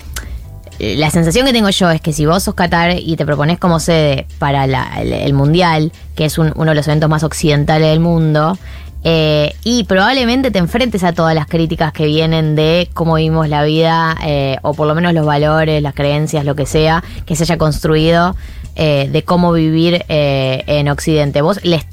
La 0.79 1.11
sensación 1.11 1.45
que 1.45 1.53
tengo 1.53 1.69
yo 1.69 1.91
es 1.91 2.01
que 2.01 2.11
si 2.11 2.25
vos 2.25 2.41
sos 2.41 2.55
Qatar 2.55 2.97
y 2.97 3.15
te 3.15 3.23
propones 3.25 3.59
como 3.59 3.79
sede 3.79 4.25
para 4.39 4.65
la- 4.65 4.99
el, 5.01 5.13
el 5.13 5.33
Mundial, 5.33 5.91
que 6.15 6.25
es 6.25 6.37
un- 6.39 6.53
uno 6.55 6.71
de 6.71 6.75
los 6.75 6.87
eventos 6.87 7.07
más 7.09 7.23
occidentales 7.23 7.89
del 7.89 7.99
mundo, 7.99 8.57
eh, 9.03 9.55
y 9.63 9.83
probablemente 9.85 10.51
te 10.51 10.59
enfrentes 10.59 11.03
a 11.03 11.13
todas 11.13 11.33
las 11.33 11.47
críticas 11.47 11.91
que 11.91 12.05
vienen 12.05 12.55
de 12.55 12.89
cómo 12.93 13.15
vivimos 13.15 13.49
la 13.49 13.63
vida, 13.63 14.15
eh, 14.23 14.57
o 14.61 14.73
por 14.73 14.87
lo 14.87 14.95
menos 14.95 15.13
los 15.13 15.25
valores, 15.25 15.81
las 15.81 15.95
creencias, 15.95 16.45
lo 16.45 16.55
que 16.55 16.65
sea, 16.65 17.03
que 17.25 17.35
se 17.35 17.43
haya 17.43 17.57
construido 17.57 18.35
eh, 18.75 19.09
de 19.11 19.23
cómo 19.23 19.53
vivir 19.53 20.05
en 20.07 20.87
Occidente. 20.89 21.41
Vos 21.41 21.63
les, 21.63 21.85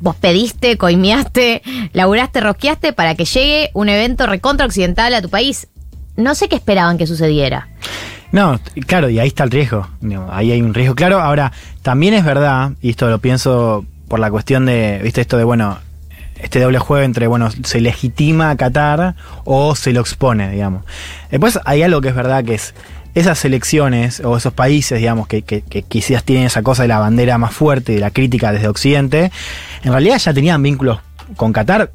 vos 0.00 0.16
pediste, 0.16 0.76
coimeaste, 0.76 1.62
laburaste, 1.92 2.40
rosqueaste 2.40 2.92
para 2.92 3.14
que 3.14 3.24
llegue 3.24 3.70
un 3.72 3.88
evento 3.88 4.26
recontra 4.26 4.66
occidental 4.66 5.14
a 5.14 5.22
tu 5.22 5.28
país. 5.28 5.68
No 6.16 6.34
sé 6.34 6.48
qué 6.48 6.56
esperaban 6.56 6.98
que 6.98 7.06
sucediera. 7.06 7.68
No, 8.32 8.60
claro, 8.86 9.10
y 9.10 9.18
ahí 9.18 9.28
está 9.28 9.44
el 9.44 9.50
riesgo. 9.50 9.88
Ahí 10.30 10.52
hay 10.52 10.62
un 10.62 10.74
riesgo. 10.74 10.94
Claro, 10.94 11.20
ahora, 11.20 11.52
también 11.82 12.14
es 12.14 12.24
verdad, 12.24 12.72
y 12.80 12.90
esto 12.90 13.08
lo 13.08 13.18
pienso 13.18 13.84
por 14.08 14.20
la 14.20 14.30
cuestión 14.30 14.66
de, 14.66 15.00
viste, 15.02 15.20
esto 15.20 15.36
de, 15.36 15.44
bueno, 15.44 15.78
este 16.42 16.60
doble 16.60 16.78
juego 16.78 17.04
entre, 17.04 17.26
bueno, 17.26 17.50
se 17.50 17.80
legitima 17.80 18.50
a 18.50 18.56
Qatar 18.56 19.14
o 19.44 19.74
se 19.74 19.92
lo 19.92 20.00
expone, 20.00 20.50
digamos. 20.50 20.84
Después 21.30 21.58
hay 21.64 21.82
algo 21.82 22.00
que 22.00 22.08
es 22.08 22.14
verdad 22.14 22.44
que 22.44 22.54
es 22.54 22.74
esas 23.14 23.44
elecciones 23.44 24.20
o 24.20 24.36
esos 24.36 24.52
países, 24.52 24.98
digamos, 24.98 25.26
que, 25.26 25.42
que, 25.42 25.62
que 25.62 25.82
quizás 25.82 26.22
tienen 26.22 26.46
esa 26.46 26.62
cosa 26.62 26.82
de 26.82 26.88
la 26.88 26.98
bandera 26.98 27.38
más 27.38 27.52
fuerte 27.52 27.92
y 27.92 27.94
de 27.96 28.00
la 28.00 28.10
crítica 28.10 28.52
desde 28.52 28.68
Occidente, 28.68 29.32
en 29.82 29.92
realidad 29.92 30.18
ya 30.18 30.32
tenían 30.32 30.62
vínculos 30.62 31.00
con 31.36 31.52
Qatar 31.52 31.90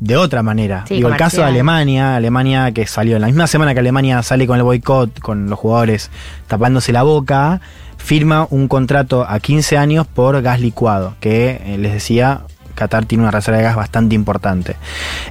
de 0.00 0.16
otra 0.16 0.42
manera. 0.42 0.84
Sí, 0.88 0.94
Digo, 0.94 1.08
el 1.08 1.16
caso 1.16 1.38
de. 1.38 1.44
Alemania, 1.44 2.16
Alemania 2.16 2.72
que 2.72 2.86
salió 2.86 3.16
en 3.16 3.22
la 3.22 3.28
misma 3.28 3.46
semana 3.46 3.74
que 3.74 3.80
Alemania 3.80 4.22
sale 4.22 4.46
con 4.46 4.56
el 4.56 4.62
boicot, 4.62 5.20
con 5.20 5.48
los 5.48 5.58
jugadores 5.58 6.10
tapándose 6.48 6.92
la 6.92 7.02
boca, 7.02 7.60
firma 7.98 8.46
un 8.50 8.66
contrato 8.66 9.26
a 9.28 9.38
15 9.38 9.76
años 9.76 10.06
por 10.06 10.40
gas 10.42 10.60
licuado, 10.60 11.14
que 11.20 11.60
eh, 11.64 11.76
les 11.78 11.92
decía, 11.92 12.42
Qatar 12.80 13.04
tiene 13.04 13.22
una 13.24 13.30
reserva 13.30 13.58
de 13.58 13.64
gas 13.64 13.76
bastante 13.76 14.14
importante. 14.14 14.76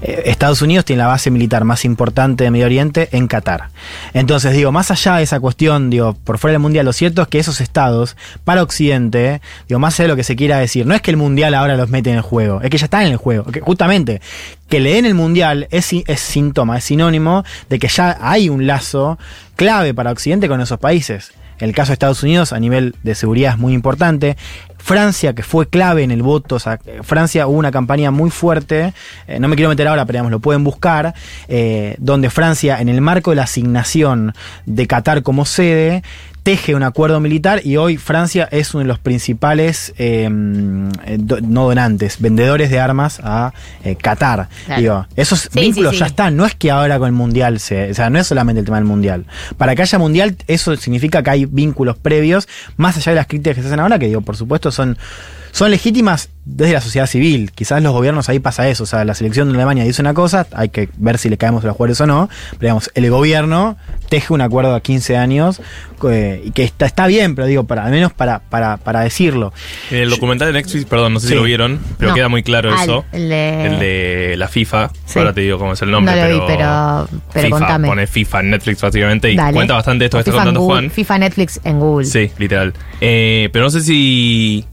Eh, 0.01 0.23
Estados 0.25 0.61
Unidos 0.61 0.85
tiene 0.85 1.01
la 1.01 1.07
base 1.07 1.31
militar 1.31 1.63
más 1.63 1.83
importante 1.83 2.43
de 2.43 2.51
Medio 2.51 2.65
Oriente 2.65 3.09
en 3.11 3.27
Qatar. 3.27 3.69
Entonces, 4.13 4.53
digo, 4.53 4.71
más 4.71 4.91
allá 4.91 5.15
de 5.15 5.23
esa 5.23 5.39
cuestión, 5.39 5.89
digo, 5.89 6.13
por 6.13 6.37
fuera 6.37 6.53
del 6.53 6.61
Mundial, 6.61 6.85
lo 6.85 6.93
cierto 6.93 7.23
es 7.23 7.27
que 7.27 7.39
esos 7.39 7.59
estados, 7.59 8.15
para 8.43 8.61
Occidente, 8.61 9.41
digo, 9.67 9.79
más 9.79 9.95
allá 9.95 10.03
de 10.03 10.07
lo 10.09 10.15
que 10.15 10.23
se 10.23 10.35
quiera 10.35 10.59
decir, 10.59 10.85
no 10.85 10.93
es 10.93 11.01
que 11.01 11.09
el 11.09 11.17
Mundial 11.17 11.55
ahora 11.55 11.75
los 11.75 11.89
mete 11.89 12.11
en 12.11 12.17
el 12.17 12.21
juego, 12.21 12.61
es 12.61 12.69
que 12.69 12.77
ya 12.77 12.85
están 12.85 13.01
en 13.01 13.13
el 13.13 13.17
juego. 13.17 13.45
Que 13.45 13.61
justamente, 13.61 14.21
que 14.67 14.79
le 14.79 14.93
den 14.93 15.05
el 15.05 15.15
Mundial 15.15 15.67
es, 15.71 15.91
es 15.91 16.19
síntoma, 16.19 16.77
es 16.77 16.83
sinónimo 16.83 17.43
de 17.67 17.79
que 17.79 17.87
ya 17.87 18.17
hay 18.21 18.49
un 18.49 18.67
lazo 18.67 19.17
clave 19.55 19.95
para 19.95 20.11
Occidente 20.11 20.47
con 20.47 20.61
esos 20.61 20.79
países. 20.79 21.31
El 21.59 21.73
caso 21.73 21.89
de 21.89 21.93
Estados 21.93 22.23
Unidos 22.23 22.53
a 22.53 22.59
nivel 22.59 22.95
de 23.03 23.15
seguridad 23.15 23.53
es 23.53 23.57
muy 23.57 23.73
importante. 23.73 24.37
Francia, 24.77 25.33
que 25.33 25.43
fue 25.43 25.67
clave 25.67 26.03
en 26.03 26.11
el 26.11 26.23
voto, 26.23 26.55
o 26.55 26.59
sea, 26.59 26.79
Francia 27.03 27.47
hubo 27.47 27.57
una 27.57 27.71
campaña 27.71 28.11
muy 28.11 28.29
fuerte, 28.29 28.93
eh, 29.27 29.39
no 29.39 29.49
me 29.49 29.55
quiero 29.55 29.69
meter 29.69 29.87
ahora, 29.87 30.05
pero 30.05 30.17
digamos, 30.17 30.31
lo 30.31 30.39
pueden 30.39 30.63
buscar, 30.63 31.13
eh, 31.49 31.95
donde 31.99 32.29
Francia, 32.29 32.79
en 32.79 32.87
el 32.87 33.01
marco 33.01 33.31
de 33.31 33.35
la 33.35 33.43
asignación 33.43 34.33
de 34.65 34.87
Qatar 34.87 35.21
como 35.21 35.45
sede, 35.45 36.01
teje 36.49 36.73
un 36.73 36.81
acuerdo 36.81 37.19
militar 37.19 37.61
y 37.63 37.77
hoy 37.77 37.97
Francia 37.97 38.49
es 38.51 38.73
uno 38.73 38.81
de 38.81 38.87
los 38.87 38.97
principales, 38.97 39.93
eh, 39.99 40.27
do- 41.19 41.41
no 41.41 41.65
donantes, 41.67 42.19
vendedores 42.19 42.71
de 42.71 42.79
armas 42.79 43.19
a 43.23 43.53
eh, 43.83 43.95
Qatar. 43.95 44.49
Claro. 44.65 44.81
Digo, 44.81 45.07
esos 45.15 45.41
Sí, 45.41 45.59
vínculos 45.59 45.91
sí, 45.91 45.97
sí. 45.97 45.99
ya 45.99 46.07
están, 46.07 46.35
no 46.35 46.47
es 46.47 46.55
que 46.55 46.71
ahora 46.71 46.97
con 46.97 47.05
el 47.05 47.13
Mundial 47.13 47.59
se, 47.59 47.91
o 47.91 47.93
sea, 47.93 48.09
no 48.09 48.17
es 48.17 48.25
solamente 48.25 48.61
el 48.61 48.65
tema 48.65 48.77
del 48.77 48.85
Mundial. 48.85 49.25
Para 49.57 49.75
que 49.75 49.83
haya 49.83 49.99
Mundial, 49.99 50.37
eso 50.47 50.75
significa 50.75 51.21
que 51.21 51.29
hay 51.29 51.45
vínculos 51.45 51.97
previos, 51.97 52.47
más 52.77 52.97
allá 52.97 53.11
de 53.11 53.15
las 53.17 53.27
críticas 53.27 53.55
que 53.57 53.61
se 53.61 53.67
hacen 53.67 53.79
ahora, 53.79 53.99
que 53.99 54.07
digo, 54.07 54.21
por 54.21 54.35
supuesto, 54.35 54.71
son, 54.71 54.97
son 55.51 55.71
legítimas 55.71 56.29
desde 56.45 56.73
la 56.73 56.81
sociedad 56.81 57.05
civil. 57.05 57.51
Quizás 57.53 57.83
los 57.83 57.93
gobiernos 57.93 58.27
ahí 58.29 58.39
pasa 58.39 58.67
eso, 58.69 58.83
o 58.83 58.87
sea, 58.87 59.05
la 59.05 59.13
selección 59.13 59.49
de 59.49 59.55
Alemania 59.55 59.83
dice 59.83 60.01
una 60.01 60.15
cosa, 60.15 60.47
hay 60.53 60.69
que 60.69 60.89
ver 60.97 61.19
si 61.19 61.29
le 61.29 61.37
caemos 61.37 61.63
a 61.63 61.67
los 61.67 61.75
jugadores 61.75 62.01
o 62.01 62.07
no, 62.07 62.27
pero 62.51 62.61
digamos, 62.61 62.89
el 62.95 63.09
gobierno 63.11 63.77
teje 64.09 64.33
un 64.33 64.41
acuerdo 64.41 64.73
a 64.73 64.81
15 64.81 65.15
años, 65.17 65.61
eh, 66.09 66.41
y 66.45 66.51
que 66.51 66.63
está, 66.63 66.87
está 66.87 67.05
bien, 67.05 67.35
pero 67.35 67.45
digo, 67.47 67.65
para, 67.65 67.85
al 67.85 67.91
menos 67.91 68.13
para, 68.13 68.39
para, 68.39 68.77
para 68.77 69.01
decirlo. 69.01 69.53
En 69.91 69.97
el 69.99 70.09
documental 70.09 70.47
de 70.51 70.53
Netflix, 70.59 70.85
perdón, 70.85 71.13
no 71.13 71.19
sé 71.19 71.27
Sí. 71.27 71.33
si 71.33 71.35
lo 71.37 71.43
vieron, 71.43 71.79
pero 71.99 72.09
No. 72.11 72.15
queda 72.15 72.29
muy 72.29 72.41
claro 72.41 72.71
Ah, 72.75 72.83
eso. 72.83 73.05
el 73.11 73.29
de- 73.29 73.65
El 73.67 73.79
de 73.79 74.35
la 74.37 74.47
FIFA. 74.47 74.89
Sí. 75.05 75.19
Ahora 75.19 75.33
te 75.33 75.41
digo 75.41 75.59
cómo 75.59 75.73
es 75.73 75.81
el 75.83 75.91
nombre, 75.91 76.15
No 76.15 76.21
lo 76.21 76.27
vi, 76.33 76.39
pero. 76.47 77.07
pero- 77.09 77.21
pero 77.33 77.45
FIFA, 77.45 77.59
contame. 77.59 77.87
Pone 77.89 78.07
FIFA 78.07 78.39
en 78.39 78.49
Netflix 78.49 78.81
básicamente 78.81 79.31
y 79.31 79.35
Dale. 79.35 79.53
cuenta 79.53 79.73
bastante 79.75 80.05
esto 80.05 80.17
que 80.17 80.21
está 80.21 80.31
contando 80.31 80.61
Google- 80.61 80.75
Juan. 80.81 80.91
FIFA 80.91 81.17
Netflix 81.19 81.59
en 81.63 81.79
Google. 81.79 82.05
Sí, 82.07 82.31
literal. 82.39 82.73
Eh, 83.01 83.49
pero 83.53 83.65
no 83.65 83.69
sé 83.71 83.81
si. 83.81 84.65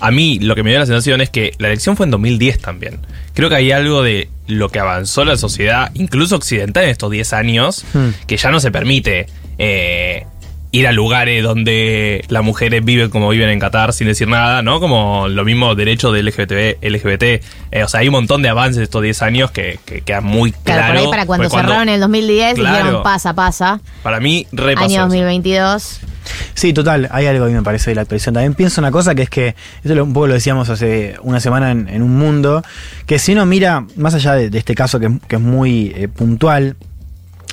A 0.00 0.10
mí 0.10 0.38
lo 0.40 0.54
que 0.54 0.62
me 0.62 0.70
dio 0.70 0.78
la 0.78 0.86
sensación 0.86 1.20
es 1.20 1.30
que 1.30 1.52
la 1.58 1.68
elección 1.68 1.96
fue 1.96 2.04
en 2.06 2.10
2010 2.10 2.60
también. 2.60 3.00
Creo 3.34 3.48
que 3.48 3.56
hay 3.56 3.72
algo 3.72 4.02
de 4.02 4.28
lo 4.46 4.68
que 4.68 4.78
avanzó 4.78 5.24
la 5.24 5.36
sociedad, 5.36 5.90
incluso 5.94 6.36
occidental, 6.36 6.84
en 6.84 6.90
estos 6.90 7.10
10 7.10 7.32
años, 7.32 7.84
Hmm. 7.92 8.10
que 8.26 8.36
ya 8.36 8.50
no 8.50 8.60
se 8.60 8.70
permite 8.70 9.26
eh, 9.58 10.26
ir 10.72 10.86
a 10.86 10.92
lugares 10.92 11.42
donde 11.42 12.24
las 12.28 12.44
mujeres 12.44 12.84
viven 12.84 13.08
como 13.08 13.30
viven 13.30 13.48
en 13.48 13.58
Qatar 13.58 13.92
sin 13.94 14.06
decir 14.08 14.28
nada, 14.28 14.60
¿no? 14.62 14.78
Como 14.80 15.28
lo 15.28 15.44
mismo 15.44 15.74
derecho 15.74 16.12
de 16.12 16.22
LGBT. 16.22 16.78
LGBT 16.82 17.22
eh, 17.70 17.82
o 17.84 17.88
sea, 17.88 18.00
hay 18.00 18.08
un 18.08 18.12
montón 18.12 18.42
de 18.42 18.50
avances 18.50 18.82
estos 18.82 19.02
10 19.02 19.22
años 19.22 19.50
que, 19.50 19.78
que 19.86 20.02
quedan 20.02 20.24
muy 20.24 20.52
Claro, 20.52 20.64
claro. 20.64 20.92
por 20.94 20.98
ahí 20.98 21.10
para 21.10 21.26
cuando 21.26 21.48
cerraron 21.48 21.88
en 21.88 21.94
el 21.94 22.00
2010 22.00 22.54
Claro. 22.56 22.76
dijeron 22.78 23.02
pasa, 23.02 23.32
pasa. 23.34 23.80
Para 24.02 24.20
mí, 24.20 24.46
repasó. 24.52 24.84
Año 24.86 25.06
eso. 25.06 26.00
2022. 26.26 26.50
Sí, 26.54 26.72
total, 26.72 27.08
hay 27.10 27.26
algo 27.26 27.44
a 27.44 27.48
mí 27.48 27.54
me 27.54 27.62
parece 27.62 27.90
de 27.90 27.94
la 27.94 28.02
actualización. 28.02 28.34
También 28.34 28.54
pienso 28.54 28.80
una 28.80 28.90
cosa 28.90 29.14
que 29.14 29.22
es 29.22 29.30
que, 29.30 29.54
esto 29.82 30.04
un 30.04 30.12
poco 30.12 30.26
lo 30.28 30.34
decíamos 30.34 30.68
hace 30.68 31.16
una 31.22 31.40
semana 31.40 31.70
en, 31.70 31.88
en 31.88 32.02
un 32.02 32.16
mundo, 32.16 32.62
que 33.06 33.18
si 33.18 33.32
uno 33.32 33.46
mira, 33.46 33.86
más 33.96 34.14
allá 34.14 34.34
de, 34.34 34.56
este 34.56 34.74
caso 34.74 35.00
que, 35.00 35.18
que 35.28 35.36
es 35.36 35.42
muy 35.42 35.92
eh, 35.94 36.08
puntual, 36.08 36.76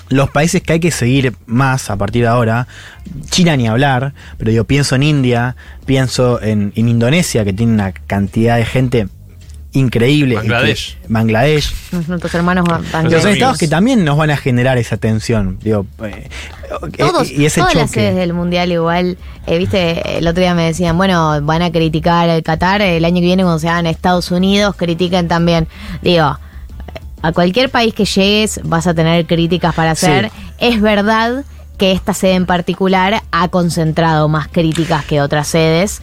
los 0.10 0.30
países 0.30 0.62
que 0.62 0.74
hay 0.74 0.80
que 0.80 0.92
seguir 0.92 1.34
más 1.46 1.90
a 1.90 1.98
partir 1.98 2.24
de 2.24 2.28
ahora, 2.28 2.68
China 3.30 3.56
ni 3.56 3.68
hablar, 3.68 4.14
pero 4.38 4.52
yo 4.52 4.66
pienso 4.66 4.96
en 4.96 5.04
India, 5.04 5.56
pienso 5.86 6.42
en, 6.42 6.72
en 6.76 6.88
Indonesia, 6.88 7.44
que 7.44 7.54
tiene 7.54 7.74
una 7.74 7.92
cantidad 7.92 8.58
de 8.58 8.66
gente 8.66 9.08
increíble. 9.74 10.36
Bangladesh. 10.36 10.96
Que- 11.02 11.08
Bangladesh. 11.10 11.74
Nuestros 12.08 12.34
hermanos 12.36 12.66
van- 12.68 12.84
van- 12.92 13.12
Los 13.12 13.26
estados 13.26 13.58
que 13.58 13.68
también 13.68 14.04
nos 14.06 14.18
van 14.18 14.32
a 14.32 14.38
generar 14.38 14.78
esa 14.78 14.98
tensión. 14.98 15.60
Digo, 15.62 15.86
eh, 16.04 16.30
Todos, 16.98 17.30
y 17.30 17.46
ese 17.46 17.62
todas 17.62 17.76
las 17.76 17.92
sedes 17.92 18.16
del 18.16 18.34
mundial 18.34 18.72
igual, 18.72 19.18
eh, 19.46 19.58
viste, 19.58 20.18
el 20.18 20.28
otro 20.28 20.42
día 20.42 20.54
me 20.56 20.64
decían, 20.66 20.98
bueno, 20.98 21.40
van 21.44 21.62
a 21.62 21.72
criticar 21.72 22.30
el 22.30 22.42
Qatar, 22.44 22.82
el 22.82 23.04
año 23.06 23.16
que 23.16 23.22
viene 23.26 23.44
cuando 23.44 23.60
se 23.60 23.70
hagan 23.70 23.86
Estados 23.86 24.32
Unidos, 24.32 24.76
critiquen 24.76 25.28
también. 25.28 25.68
Digo, 26.02 26.38
a 27.22 27.32
cualquier 27.32 27.70
país 27.70 27.94
que 27.94 28.06
llegues 28.06 28.60
vas 28.64 28.86
a 28.88 28.94
tener 28.94 29.26
críticas 29.26 29.74
para 29.76 29.92
hacer. 29.92 30.32
Es 30.60 30.82
verdad 30.82 31.46
que 31.78 31.92
esta 31.92 32.14
sede 32.14 32.34
en 32.36 32.46
particular 32.46 33.24
ha 33.32 33.48
concentrado 33.48 34.28
más 34.30 34.48
críticas 34.48 35.06
que 35.06 35.22
otras 35.22 35.48
sedes 35.48 36.02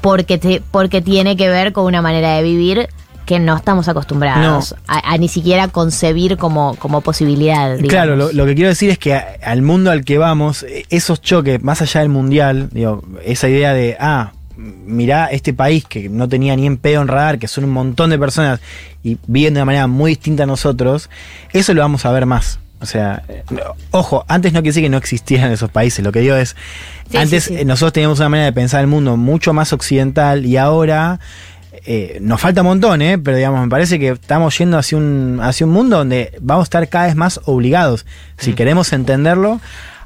porque, 0.00 0.38
te- 0.38 0.62
porque 0.70 1.00
tiene 1.02 1.36
que 1.36 1.48
ver 1.48 1.72
con 1.72 1.84
una 1.86 2.02
manera 2.02 2.34
de 2.36 2.42
vivir 2.42 2.88
que 3.26 3.38
no 3.38 3.56
estamos 3.56 3.88
acostumbrados 3.88 4.74
a, 4.86 5.12
a 5.12 5.18
ni 5.18 5.28
siquiera 5.28 5.68
concebir 5.68 6.36
como, 6.36 6.74
como 6.76 7.00
posibilidad. 7.00 7.70
digamos. 7.72 7.88
Claro, 7.88 8.16
lo, 8.16 8.32
lo 8.32 8.46
que 8.46 8.54
quiero 8.54 8.68
decir 8.70 8.90
es 8.90 8.98
que 8.98 9.14
a- 9.14 9.26
al 9.44 9.62
mundo 9.62 9.90
al 9.90 10.04
que 10.04 10.18
vamos, 10.18 10.62
eh, 10.64 10.84
esos 10.90 11.20
choques, 11.22 11.62
más 11.62 11.80
allá 11.82 12.00
del 12.00 12.08
mundial, 12.10 12.68
digo, 12.72 13.02
esa 13.24 13.48
idea 13.48 13.72
de, 13.72 13.96
ah, 13.98 14.32
mirá 14.56 15.26
este 15.26 15.52
país 15.52 15.84
que 15.84 16.08
no 16.08 16.28
tenía 16.28 16.54
ni 16.56 16.66
en 16.66 16.76
pedo 16.76 17.02
en 17.02 17.08
radar, 17.08 17.38
que 17.38 17.48
son 17.48 17.64
un 17.64 17.70
montón 17.70 18.10
de 18.10 18.18
personas 18.18 18.60
y 19.02 19.18
viven 19.26 19.54
de 19.54 19.60
una 19.60 19.64
manera 19.66 19.86
muy 19.86 20.12
distinta 20.12 20.44
a 20.44 20.46
nosotros, 20.46 21.10
eso 21.52 21.74
lo 21.74 21.80
vamos 21.82 22.04
a 22.04 22.12
ver 22.12 22.26
más. 22.26 22.58
O 22.80 22.86
sea, 22.86 23.22
eh, 23.28 23.42
ojo, 23.92 24.24
antes 24.28 24.52
no 24.52 24.58
quiere 24.60 24.70
decir 24.70 24.82
que 24.82 24.90
no 24.90 24.98
existieran 24.98 25.50
esos 25.50 25.70
países, 25.70 26.04
lo 26.04 26.12
que 26.12 26.20
digo 26.20 26.36
es, 26.36 26.54
Sí, 27.10 27.16
antes 27.16 27.44
sí, 27.44 27.54
sí. 27.54 27.60
eh, 27.60 27.64
nosotros 27.64 27.92
teníamos 27.94 28.18
una 28.20 28.28
manera 28.28 28.46
de 28.46 28.52
pensar 28.52 28.80
el 28.82 28.86
mundo 28.86 29.16
mucho 29.16 29.52
más 29.52 29.72
occidental 29.72 30.44
y 30.46 30.56
ahora 30.56 31.18
eh, 31.86 32.18
nos 32.20 32.40
falta 32.40 32.62
un 32.62 32.68
montón, 32.68 33.02
¿eh? 33.02 33.18
pero 33.18 33.36
digamos, 33.36 33.60
me 33.60 33.68
parece 33.68 33.98
que 33.98 34.10
estamos 34.10 34.56
yendo 34.58 34.78
hacia 34.78 34.98
un, 34.98 35.40
hacia 35.42 35.66
un 35.66 35.72
mundo 35.72 35.98
donde 35.98 36.32
vamos 36.40 36.62
a 36.62 36.64
estar 36.64 36.88
cada 36.88 37.06
vez 37.06 37.16
más 37.16 37.40
obligados, 37.44 38.06
si 38.38 38.52
Mm. 38.52 38.54
queremos 38.54 38.92
entenderlo, 38.92 39.60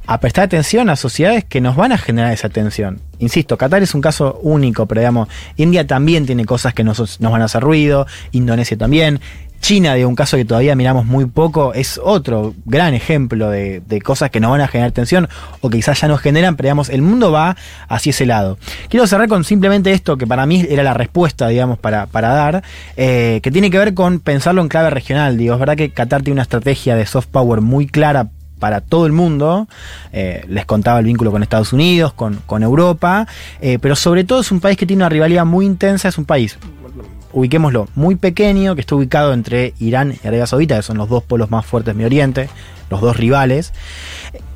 a 0.06 0.20
prestar 0.20 0.44
atención 0.44 0.88
a 0.88 0.96
sociedades 0.96 1.44
que 1.44 1.60
nos 1.60 1.76
van 1.76 1.92
a 1.92 1.98
generar 1.98 2.32
esa 2.32 2.46
atención. 2.46 3.00
Insisto, 3.18 3.58
Qatar 3.58 3.82
es 3.82 3.94
un 3.94 4.00
caso 4.00 4.40
único, 4.42 4.86
pero 4.86 5.02
digamos, 5.02 5.28
India 5.56 5.86
también 5.86 6.24
tiene 6.24 6.46
cosas 6.46 6.72
que 6.72 6.82
nos, 6.82 7.20
nos 7.20 7.30
van 7.30 7.42
a 7.42 7.44
hacer 7.44 7.62
ruido, 7.62 8.06
Indonesia 8.32 8.78
también. 8.78 9.20
China, 9.60 9.94
de 9.94 10.06
un 10.06 10.14
caso 10.14 10.36
que 10.36 10.44
todavía 10.44 10.74
miramos 10.74 11.04
muy 11.04 11.26
poco, 11.26 11.74
es 11.74 12.00
otro 12.02 12.54
gran 12.64 12.94
ejemplo 12.94 13.50
de, 13.50 13.82
cosas 14.04 14.30
que 14.30 14.40
nos 14.40 14.50
van 14.50 14.60
a 14.60 14.68
generar 14.68 14.92
tensión 14.92 15.28
o 15.60 15.68
que 15.68 15.78
quizás 15.78 16.00
ya 16.00 16.08
nos 16.08 16.20
generan, 16.20 16.56
pero 16.56 16.68
digamos, 16.68 16.88
el 16.88 17.02
mundo 17.02 17.32
va 17.32 17.56
hacia 17.88 18.10
ese 18.10 18.26
lado. 18.26 18.58
Quiero 18.88 19.06
cerrar 19.06 19.28
con 19.28 19.44
simplemente 19.44 19.92
esto, 19.92 20.16
que 20.16 20.26
para 20.26 20.46
mí 20.46 20.64
era 20.68 20.82
la 20.82 20.94
respuesta, 20.94 21.48
digamos, 21.48 21.78
para, 21.78 22.06
para 22.06 22.28
dar, 22.28 22.62
eh, 22.96 23.40
que 23.42 23.50
tiene 23.50 23.70
que 23.70 23.78
ver 23.78 23.94
con 23.94 24.20
pensarlo 24.20 24.62
en 24.62 24.68
clave 24.68 24.90
regional. 24.90 25.36
Digo, 25.36 25.54
es 25.54 25.60
verdad 25.60 25.76
que 25.76 25.90
Qatar 25.90 26.22
tiene 26.22 26.34
una 26.34 26.42
estrategia 26.42 26.96
de 26.96 27.04
soft 27.06 27.26
power 27.26 27.60
muy 27.60 27.86
clara 27.86 28.28
para 28.58 28.80
todo 28.80 29.06
el 29.06 29.12
mundo. 29.12 29.68
Eh, 30.12 30.44
les 30.48 30.66
contaba 30.66 30.98
el 30.98 31.06
vínculo 31.06 31.30
con 31.30 31.42
Estados 31.42 31.72
Unidos, 31.72 32.12
con, 32.12 32.40
con 32.46 32.62
Europa, 32.62 33.26
eh, 33.60 33.78
pero 33.80 33.96
sobre 33.96 34.24
todo 34.24 34.40
es 34.40 34.50
un 34.52 34.60
país 34.60 34.76
que 34.76 34.86
tiene 34.86 35.02
una 35.02 35.08
rivalidad 35.08 35.44
muy 35.44 35.66
intensa, 35.66 36.08
es 36.08 36.18
un 36.18 36.24
país 36.24 36.58
ubiquémoslo, 37.38 37.88
muy 37.94 38.16
pequeño, 38.16 38.74
que 38.74 38.80
está 38.80 38.96
ubicado 38.96 39.32
entre 39.32 39.74
Irán 39.78 40.14
y 40.22 40.26
Arabia 40.26 40.46
Saudita, 40.46 40.76
que 40.76 40.82
son 40.82 40.98
los 40.98 41.08
dos 41.08 41.22
polos 41.22 41.50
más 41.50 41.64
fuertes 41.64 41.96
de 41.96 42.04
Oriente, 42.04 42.48
los 42.90 43.00
dos 43.00 43.16
rivales, 43.16 43.72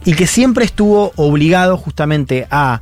y 0.05 0.14
que 0.14 0.27
siempre 0.27 0.64
estuvo 0.64 1.12
obligado 1.16 1.77
justamente 1.77 2.47
a 2.51 2.81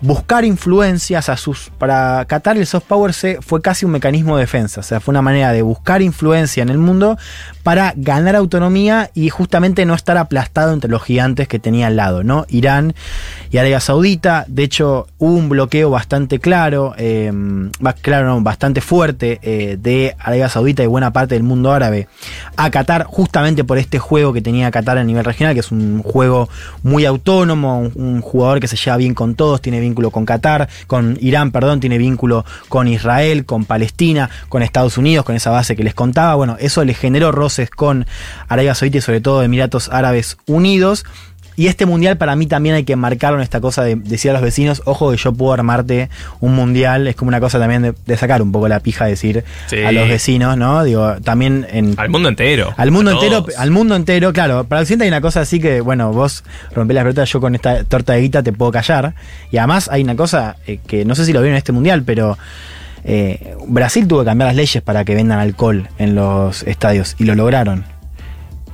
buscar 0.00 0.44
influencias 0.44 1.28
a 1.28 1.36
sus 1.36 1.70
para 1.78 2.24
Qatar 2.26 2.56
el 2.58 2.66
soft 2.66 2.84
power 2.84 3.14
se, 3.14 3.40
fue 3.40 3.62
casi 3.62 3.86
un 3.86 3.92
mecanismo 3.92 4.36
de 4.36 4.42
defensa, 4.42 4.80
o 4.80 4.82
sea, 4.82 5.00
fue 5.00 5.12
una 5.12 5.22
manera 5.22 5.52
de 5.52 5.62
buscar 5.62 6.02
influencia 6.02 6.62
en 6.62 6.68
el 6.68 6.76
mundo 6.78 7.16
para 7.62 7.94
ganar 7.96 8.36
autonomía 8.36 9.10
y 9.14 9.30
justamente 9.30 9.86
no 9.86 9.94
estar 9.94 10.18
aplastado 10.18 10.72
entre 10.74 10.90
los 10.90 11.02
gigantes 11.02 11.48
que 11.48 11.58
tenía 11.58 11.86
al 11.86 11.96
lado, 11.96 12.22
¿no? 12.22 12.44
Irán 12.50 12.94
y 13.50 13.56
Arabia 13.56 13.80
Saudita, 13.80 14.44
de 14.48 14.64
hecho 14.64 15.06
hubo 15.18 15.32
un 15.32 15.48
bloqueo 15.48 15.88
bastante 15.88 16.38
claro, 16.38 16.94
va- 16.98 17.92
claro, 17.94 18.38
bastante 18.42 18.80
fuerte 18.82 19.38
eh, 19.42 19.78
de 19.80 20.14
Arabia 20.18 20.48
Saudita 20.50 20.82
y 20.82 20.86
buena 20.86 21.12
parte 21.12 21.34
del 21.34 21.44
mundo 21.44 21.72
árabe 21.72 22.08
a 22.56 22.70
Qatar 22.70 23.04
justamente 23.04 23.64
por 23.64 23.78
este 23.78 23.98
juego 23.98 24.32
que 24.34 24.42
tenía 24.42 24.70
Qatar 24.70 24.98
a 24.98 25.04
nivel 25.04 25.24
regional, 25.24 25.54
que 25.54 25.60
es 25.60 25.72
un 25.72 26.02
juego 26.02 26.48
muy 26.82 27.06
autónomo, 27.06 27.78
un, 27.80 27.92
un 27.94 28.20
jugador 28.20 28.60
que 28.60 28.68
se 28.68 28.76
lleva 28.76 28.98
bien 28.98 29.14
con 29.14 29.34
todos, 29.34 29.62
tiene 29.62 29.80
vínculo 29.94 30.10
con 30.10 30.26
Qatar, 30.26 30.68
con 30.88 31.16
Irán, 31.20 31.52
perdón, 31.52 31.78
tiene 31.78 31.98
vínculo 31.98 32.44
con 32.68 32.88
Israel, 32.88 33.46
con 33.46 33.64
Palestina, 33.64 34.28
con 34.48 34.62
Estados 34.62 34.98
Unidos, 34.98 35.24
con 35.24 35.36
esa 35.36 35.50
base 35.50 35.76
que 35.76 35.84
les 35.84 35.94
contaba. 35.94 36.34
Bueno, 36.34 36.56
eso 36.58 36.84
le 36.84 36.94
generó 36.94 37.30
roces 37.30 37.70
con 37.70 38.06
Arabia 38.48 38.74
Saudita 38.74 38.98
y 38.98 39.02
sobre 39.02 39.20
todo 39.20 39.42
Emiratos 39.42 39.88
Árabes 39.90 40.36
Unidos. 40.46 41.04
Y 41.56 41.68
este 41.68 41.86
mundial 41.86 42.16
para 42.18 42.34
mí 42.36 42.46
también 42.46 42.74
hay 42.74 42.84
que 42.84 42.96
marcarlo 42.96 43.38
en 43.38 43.42
esta 43.42 43.60
cosa 43.60 43.82
de 43.84 43.94
decir 43.96 44.30
a 44.30 44.34
los 44.34 44.42
vecinos, 44.42 44.82
ojo 44.86 45.10
que 45.12 45.16
yo 45.16 45.32
puedo 45.32 45.52
armarte 45.52 46.10
un 46.40 46.54
mundial, 46.54 47.06
es 47.06 47.14
como 47.16 47.28
una 47.28 47.40
cosa 47.40 47.58
también 47.58 47.82
de, 47.82 47.94
de 48.06 48.16
sacar 48.16 48.42
un 48.42 48.50
poco 48.52 48.66
la 48.68 48.80
pija, 48.80 49.04
decir 49.06 49.44
Sí. 49.66 49.82
a 49.82 49.92
los 49.92 50.08
vecinos, 50.08 50.56
¿no? 50.56 50.82
Digo, 50.82 51.14
también 51.22 51.66
en, 51.70 51.94
Al 51.96 52.08
mundo 52.10 52.28
entero. 52.28 52.74
al 52.76 52.90
mundo 52.90 53.12
entero, 53.12 53.46
al 53.56 53.70
mundo 53.70 53.94
entero, 53.96 54.32
claro. 54.32 54.64
Para 54.64 54.80
Occidente 54.82 55.04
hay 55.04 55.08
una 55.10 55.20
cosa 55.20 55.42
así 55.42 55.60
que, 55.60 55.80
bueno, 55.80 56.12
vos 56.12 56.42
rompés 56.74 56.94
las 56.96 57.04
pelotas, 57.04 57.30
yo 57.30 57.40
con 57.40 57.54
esta 57.54 57.84
torta 57.84 58.14
de 58.14 58.20
guita 58.22 58.42
te 58.42 58.52
puedo 58.52 58.72
callar. 58.72 59.14
Y 59.52 59.58
además 59.58 59.88
hay 59.92 60.02
una 60.02 60.16
cosa 60.16 60.56
eh, 60.66 60.78
que 60.86 61.04
no 61.04 61.14
sé 61.14 61.24
si 61.24 61.32
lo 61.32 61.40
vieron 61.40 61.54
en 61.54 61.58
este 61.58 61.72
mundial, 61.72 62.02
pero 62.04 62.36
eh, 63.04 63.54
Brasil 63.68 64.08
tuvo 64.08 64.20
que 64.20 64.24
cambiar 64.26 64.48
las 64.48 64.56
leyes 64.56 64.82
para 64.82 65.04
que 65.04 65.14
vendan 65.14 65.38
alcohol 65.38 65.88
en 65.98 66.14
los 66.14 66.62
estadios 66.64 67.14
y 67.18 67.24
lo 67.24 67.34
lograron. 67.34 67.84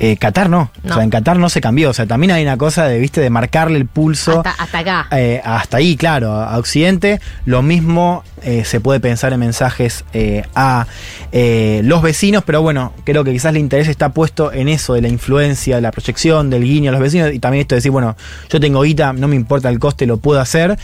Eh, 0.00 0.16
Qatar 0.16 0.50
no. 0.50 0.72
No. 0.82 0.90
O 0.90 0.94
sea, 0.94 1.04
en 1.04 1.10
Qatar 1.10 1.38
no 1.38 1.48
se 1.48 1.60
cambió. 1.60 1.90
O 1.90 1.92
sea, 1.92 2.06
también 2.06 2.32
hay 2.32 2.42
una 2.42 2.56
cosa 2.56 2.88
de, 2.88 2.98
viste, 2.98 3.20
de 3.20 3.30
marcarle 3.30 3.78
el 3.78 3.86
pulso. 3.86 4.38
Hasta, 4.38 4.62
hasta 4.62 4.78
acá. 4.78 5.06
Eh, 5.12 5.40
hasta 5.44 5.76
ahí, 5.76 5.96
claro, 5.96 6.32
a 6.32 6.58
Occidente. 6.58 7.20
Lo 7.44 7.62
mismo 7.62 8.24
eh, 8.42 8.64
se 8.64 8.80
puede 8.80 9.00
pensar 9.00 9.32
en 9.32 9.40
mensajes 9.40 10.04
eh, 10.14 10.44
a 10.54 10.86
eh, 11.32 11.82
los 11.84 12.00
vecinos, 12.00 12.42
pero 12.44 12.62
bueno, 12.62 12.94
creo 13.04 13.22
que 13.22 13.32
quizás 13.32 13.50
el 13.50 13.58
interés 13.58 13.88
está 13.88 14.10
puesto 14.10 14.52
en 14.52 14.68
eso 14.68 14.94
de 14.94 15.02
la 15.02 15.08
influencia, 15.08 15.76
de 15.76 15.82
la 15.82 15.90
proyección, 15.90 16.48
del 16.48 16.64
guiño 16.64 16.90
a 16.90 16.92
los 16.92 17.02
vecinos 17.02 17.32
y 17.32 17.38
también 17.38 17.62
esto 17.62 17.74
de 17.74 17.78
decir, 17.78 17.90
bueno, 17.90 18.16
yo 18.48 18.58
tengo 18.58 18.82
guita, 18.82 19.12
no 19.12 19.28
me 19.28 19.36
importa 19.36 19.68
el 19.68 19.78
coste, 19.78 20.06
lo 20.06 20.16
puedo 20.16 20.40
hacer, 20.40 20.78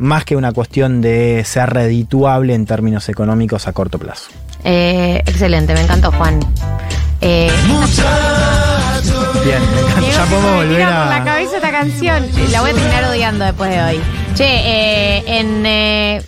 más 0.00 0.24
que 0.24 0.36
una 0.36 0.52
cuestión 0.52 1.00
de 1.00 1.42
ser 1.44 1.70
redituable 1.70 2.54
en 2.54 2.66
términos 2.66 3.08
económicos 3.08 3.66
a 3.66 3.72
corto 3.72 3.98
plazo. 3.98 4.30
Excelente, 4.64 5.72
me 5.72 5.80
encantó, 5.80 6.12
Juan. 6.12 6.40
Eh, 7.20 7.50
Bien, 9.44 9.60
me 9.74 9.80
encanta. 9.80 10.10
Ya 10.10 10.26
me 10.26 10.36
volver 10.56 10.82
por 10.84 10.88
la 10.88 11.16
a. 11.16 11.24
cabeza 11.24 11.56
esta 11.56 11.70
canción. 11.70 12.26
La 12.50 12.60
voy 12.60 12.70
a 12.70 12.74
terminar 12.74 13.04
odiando 13.04 13.44
después 13.44 13.70
de 13.70 13.82
hoy. 13.82 14.00
Che, 14.34 14.44
eh, 14.44 15.24
en 15.38 15.64
eh, 15.66 16.22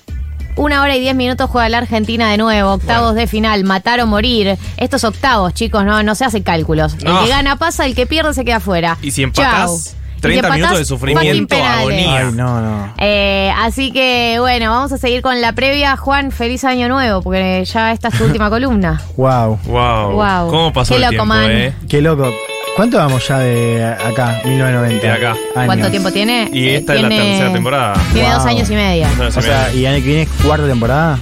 una 0.56 0.82
hora 0.82 0.96
y 0.96 1.00
diez 1.00 1.14
minutos 1.14 1.48
juega 1.50 1.68
la 1.68 1.78
Argentina 1.78 2.30
de 2.30 2.36
nuevo. 2.38 2.72
Octavos 2.72 3.14
de 3.14 3.26
final, 3.26 3.64
matar 3.64 4.00
o 4.00 4.06
morir. 4.06 4.56
Estos 4.76 5.04
octavos, 5.04 5.54
chicos, 5.54 5.84
no, 5.84 6.02
no 6.02 6.14
se 6.14 6.24
hacen 6.24 6.42
cálculos. 6.42 6.94
El 6.94 7.04
No. 7.04 7.22
que 7.22 7.28
gana 7.28 7.56
pasa, 7.56 7.84
el 7.86 7.94
que 7.94 8.06
pierde 8.06 8.32
se 8.34 8.44
queda 8.44 8.56
afuera. 8.56 8.96
Y 9.02 9.10
si 9.10 9.22
Chau. 9.22 9.28
empatás, 9.44 9.96
30 10.20 10.48
si 10.48 10.54
minutos 10.54 10.78
de 10.78 10.84
sufrimiento, 10.84 11.56
agonía. 11.56 12.16
Ay, 12.18 12.32
no, 12.34 12.60
no. 12.60 12.94
Eh, 12.98 13.52
así 13.58 13.90
que 13.92 14.36
bueno, 14.40 14.70
vamos 14.70 14.92
a 14.92 14.98
seguir 14.98 15.22
con 15.22 15.40
la 15.40 15.52
previa. 15.52 15.96
Juan, 15.96 16.30
feliz 16.30 16.64
año 16.64 16.88
nuevo, 16.88 17.22
porque 17.22 17.64
ya 17.64 17.92
esta 17.92 18.08
es 18.08 18.14
tu 18.18 18.24
última 18.24 18.48
columna. 18.50 19.00
Wow, 19.16 19.58
Wow. 19.66 20.12
Wow. 20.12 20.50
¿Cómo 20.50 20.72
pasó 20.72 20.90
Qué 20.90 20.96
el 20.96 21.02
loco, 21.02 21.10
tiempo, 21.10 21.26
man. 21.26 21.50
eh? 21.50 21.74
qué 21.88 22.00
loco. 22.00 22.30
¿Cuánto 22.76 22.98
vamos 22.98 23.26
ya 23.26 23.38
de 23.40 23.84
acá, 23.84 24.40
1990? 24.44 25.06
De 25.06 25.12
acá. 25.12 25.36
¿Cuánto 25.66 25.90
tiempo 25.90 26.10
tiene? 26.12 26.48
Y 26.52 26.68
esta 26.68 26.94
es 26.94 27.02
la 27.02 27.08
tercera 27.08 27.52
temporada. 27.52 27.94
Tiene 28.12 28.28
Wow. 28.28 28.38
dos 28.38 28.46
años 28.46 28.70
y 28.70 28.74
medio. 28.74 29.06
O 29.36 29.42
sea, 29.42 29.72
¿y 29.74 29.86
año 29.86 29.96
que 29.96 30.02
viene 30.06 30.22
es 30.22 30.28
cuarta 30.44 30.66
temporada? 30.66 31.18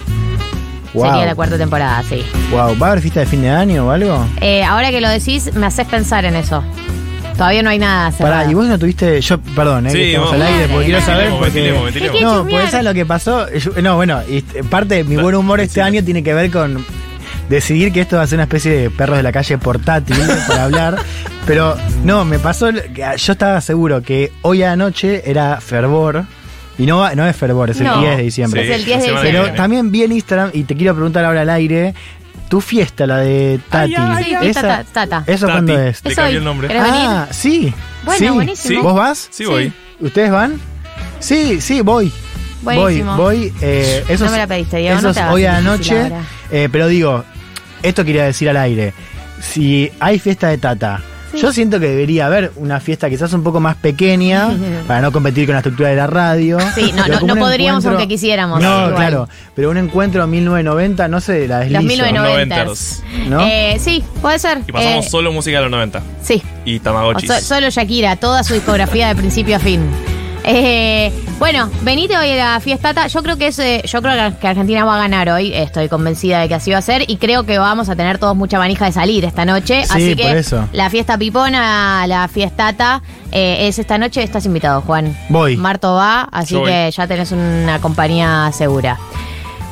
Wow. 0.95 1.05
Sería 1.07 1.27
la 1.27 1.35
cuarta 1.35 1.57
temporada, 1.59 2.03
sí. 2.09 2.25
Wow. 2.51 2.79
¿Va 2.79 2.87
a 2.89 2.91
haber 2.91 3.03
fiesta 3.03 3.21
de 3.21 3.27
fin 3.27 3.43
de 3.43 3.51
año 3.51 3.87
o 3.87 3.91
algo? 3.91 4.27
Eh, 4.41 4.63
ahora 4.63 4.91
que 4.91 5.01
lo 5.01 5.09
decís, 5.09 5.53
me 5.55 5.67
haces 5.67 5.87
pensar 5.87 6.25
en 6.25 6.37
eso. 6.37 6.63
Todavía 7.39 7.63
no 7.63 7.71
hay 7.71 7.79
nada 7.79 8.11
cerrado. 8.13 8.35
Pará, 8.41 8.51
y 8.51 8.55
vos 8.55 8.67
no 8.67 8.79
tuviste. 8.79 9.21
Yo, 9.23 9.41
perdón, 9.41 9.87
eh, 9.87 9.91
Sí, 9.91 9.97
que 9.99 10.09
estamos 10.11 10.33
vos- 10.33 10.41
al 10.41 10.43
aire, 10.47 10.69
porque 10.69 10.85
quiero 10.87 11.01
saber. 11.01 11.17
Ventilemos, 11.31 11.39
Porque, 11.39 11.61
ventilemos, 11.61 11.85
ventilemos. 11.95 12.23
no, 12.45 12.51
pues 12.51 12.71
¿sabes 12.71 12.85
lo 12.85 12.95
que 12.95 13.07
pasó? 13.07 13.51
Yo- 13.55 13.73
no, 13.83 13.97
bueno, 13.97 14.21
y 14.29 14.39
este, 14.39 14.65
parte 14.65 14.97
de 14.97 15.05
mi 15.05 15.17
buen 15.17 15.35
humor 15.37 15.61
este 15.61 15.81
año 15.81 16.03
tiene 16.05 16.23
que 16.23 16.35
ver 16.35 16.51
con 16.51 16.85
decidir 17.49 17.93
que 17.93 18.01
esto 18.03 18.17
va 18.17 18.23
a 18.25 18.27
ser 18.27 18.37
una 18.37 18.43
especie 18.45 18.73
de 18.73 18.91
perros 18.91 19.17
de 19.17 19.23
la 19.23 19.33
calle 19.33 19.57
portátil 19.57 20.17
para 20.49 20.65
hablar. 20.65 20.97
Pero 21.47 21.77
no, 22.05 22.25
me 22.27 22.39
pasó. 22.39 22.71
Yo 22.71 23.33
estaba 23.33 23.61
seguro 23.63 24.03
que 24.03 24.33
hoy 24.43 24.63
a 24.63 24.71
la 24.71 24.77
noche 24.77 25.23
era 25.25 25.61
fervor. 25.61 26.25
Y 26.81 26.87
no, 26.87 27.13
no 27.17 27.27
es 27.27 27.35
fervor, 27.35 27.71
es 27.71 27.81
el 27.81 27.87
No. 27.89 28.01
10 28.01 28.17
de 28.19 28.23
diciembre. 28.23 28.63
Es 28.63 28.77
el 28.77 28.85
10 28.85 28.99
de 29.01 29.05
diciembre. 29.09 29.31
Pero 29.33 29.53
también 29.55 29.91
vi 29.91 30.05
en 30.05 30.13
Instagram, 30.13 30.51
y 30.53 30.63
te 30.63 30.77
quiero 30.77 30.95
preguntar 30.95 31.25
ahora 31.25 31.41
al 31.41 31.51
aire, 31.51 31.93
tu 32.49 32.61
fiesta, 32.61 33.07
la 33.07 33.19
de 33.19 33.61
Tati. 33.69 33.95
Ay, 33.97 34.35
ay, 34.35 34.53
ta- 34.53 34.85
Tata. 34.85 35.25
¿Eso 35.27 35.47
Tati. 35.47 35.53
cuándo 35.57 35.79
es? 35.81 36.05
Le 36.05 36.15
cambié 36.15 36.37
el 36.39 36.45
nombre. 36.45 36.69
¿Querés 36.69 36.83
venir? 36.83 37.01
Ah, 37.07 37.29
sí. 37.31 37.75
Bueno, 38.05 38.19
sí. 38.19 38.29
buenísimo. 38.31 38.83
¿Vos 38.83 38.95
vas? 38.95 39.29
Sí, 39.31 39.45
voy. 39.45 39.73
¿Ustedes 40.01 40.31
van? 40.31 40.61
Sí, 41.21 41.61
sí, 41.61 41.81
voy. 41.81 42.13
Voy, 42.63 42.77
Buenísimo. 42.77 43.17
voy. 43.17 43.53
eh, 43.61 44.05
eso 44.09 44.25
No 44.25 44.31
me 44.33 44.39
la 44.39 44.47
pediste, 44.47 44.79
Diego, 44.79 44.97
Eso 44.97 45.03
no 45.05 45.11
es 45.11 45.15
te 45.17 45.21
hagas 45.21 45.35
hoy 45.35 45.45
a 45.45 45.53
la 45.53 45.61
noche. 45.61 46.11
eh, 46.51 46.69
pero 46.73 46.89
digo, 46.89 47.25
esto 47.83 48.05
quería 48.05 48.25
decir 48.25 48.49
al 48.49 48.57
aire. 48.57 48.93
Si 49.41 49.91
hay 50.01 50.19
fiesta 50.19 50.49
de 50.49 50.59
Tata, 50.59 51.01
yo 51.35 51.53
siento 51.53 51.79
que 51.81 51.89
debería 51.89 52.27
haber 52.27 52.53
una 52.57 52.81
fiesta 52.81 53.09
quizás 53.11 53.33
un 53.33 53.43
poco 53.43 53.61
más 53.61 53.77
pequeña 53.77 54.49
para 54.87 55.01
no 55.03 55.13
competir 55.13 55.47
con 55.47 55.55
la 55.55 55.59
estructura 55.61 55.89
de 55.91 55.97
la 55.97 56.07
radio. 56.07 56.59
Sí, 56.75 56.93
no, 56.95 57.07
no- 57.07 57.21
no 57.21 57.37
podríamos 57.37 57.85
encuentro- 57.85 57.91
aunque 58.01 58.09
quisiéramos, 58.09 58.61
No, 58.61 58.79
igual. 58.89 58.95
claro. 58.95 59.29
Pero 59.55 59.71
un 59.71 59.77
encuentro 59.77 60.25
en 60.25 60.31
1990, 60.31 61.09
no 61.09 61.21
sé, 61.21 61.49
la 61.49 61.59
deslizo. 61.61 61.81
Los 61.81 61.89
1990. 61.89 62.57
Noventers. 62.57 63.03
¿No? 63.29 63.47
Eh, 63.47 63.77
sí, 63.81 64.05
puede 64.23 64.39
ser. 64.39 64.59
Y 64.67 64.73
pasamos 64.73 65.07
Eh, 65.07 65.11
solo 65.11 65.33
música 65.33 65.57
de 65.59 65.63
los 65.63 65.71
90. 65.71 66.03
Sí. 66.23 66.43
Y 66.65 66.79
O 66.79 66.83
Tamagotchis. 66.83 67.29
so- 67.31 67.41
solo 67.41 67.71
Shakira, 67.71 68.17
toda 68.17 68.43
su 68.45 68.55
discografía 68.55 69.09
de 69.09 69.17
principio 69.17 69.57
a 69.57 69.59
fin. 69.59 69.81
Eh, 70.51 71.13
bueno, 71.39 71.69
venite 71.83 72.17
hoy 72.17 72.31
a 72.31 72.55
la 72.55 72.61
fiestata. 72.61 73.07
Yo 73.09 73.23
creo 73.23 73.37
que 73.37 73.49
es, 73.49 73.59
eh, 73.59 73.83
yo 73.85 74.01
creo 74.01 74.39
que 74.41 74.49
Argentina 74.49 74.83
va 74.87 74.95
a 74.97 74.99
ganar 74.99 75.29
hoy. 75.29 75.53
Estoy 75.53 75.91
convencida 75.91 76.41
de 76.41 76.49
que 76.49 76.55
así 76.55 76.71
va 76.71 76.79
a 76.79 76.83
ser. 76.83 77.05
Y 77.07 77.19
creo 77.19 77.45
que 77.45 77.59
vamos 77.59 77.91
a 77.91 77.97
tener 77.97 78.17
todos 78.17 78.35
mucha 78.35 78.59
manija 78.59 78.87
de 78.87 78.93
salir 78.93 79.27
esta 79.27 79.45
noche. 79.45 79.85
Sí, 79.85 79.91
así 79.93 80.15
por 80.15 80.25
que 80.25 80.39
eso. 80.39 80.67
la 80.73 80.89
fiesta 80.89 81.19
pipona, 81.19 82.07
la 82.07 82.27
fiestata, 82.29 83.03
eh, 83.31 83.69
es 83.69 83.79
esta 83.79 83.99
noche. 83.99 84.23
Estás 84.23 84.47
invitado, 84.47 84.81
Juan. 84.81 85.15
Voy. 85.29 85.59
Marto 85.59 85.95
va, 85.95 86.23
así 86.33 86.55
Yo 86.55 86.61
voy. 86.61 86.71
que 86.71 86.91
ya 86.93 87.07
tenés 87.07 87.31
una 87.33 87.79
compañía 87.83 88.51
segura. 88.55 88.99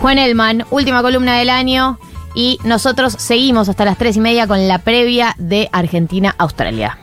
Juan 0.02 0.18
Elman, 0.18 0.66
última 0.70 1.00
columna 1.00 1.38
del 1.38 1.48
año. 1.48 1.98
Y 2.34 2.58
nosotros 2.64 3.14
seguimos 3.18 3.70
hasta 3.70 3.86
las 3.86 3.96
tres 3.96 4.18
y 4.18 4.20
media 4.20 4.46
con 4.46 4.68
la 4.68 4.76
previa 4.80 5.34
de 5.38 5.70
Argentina-Australia. 5.72 6.98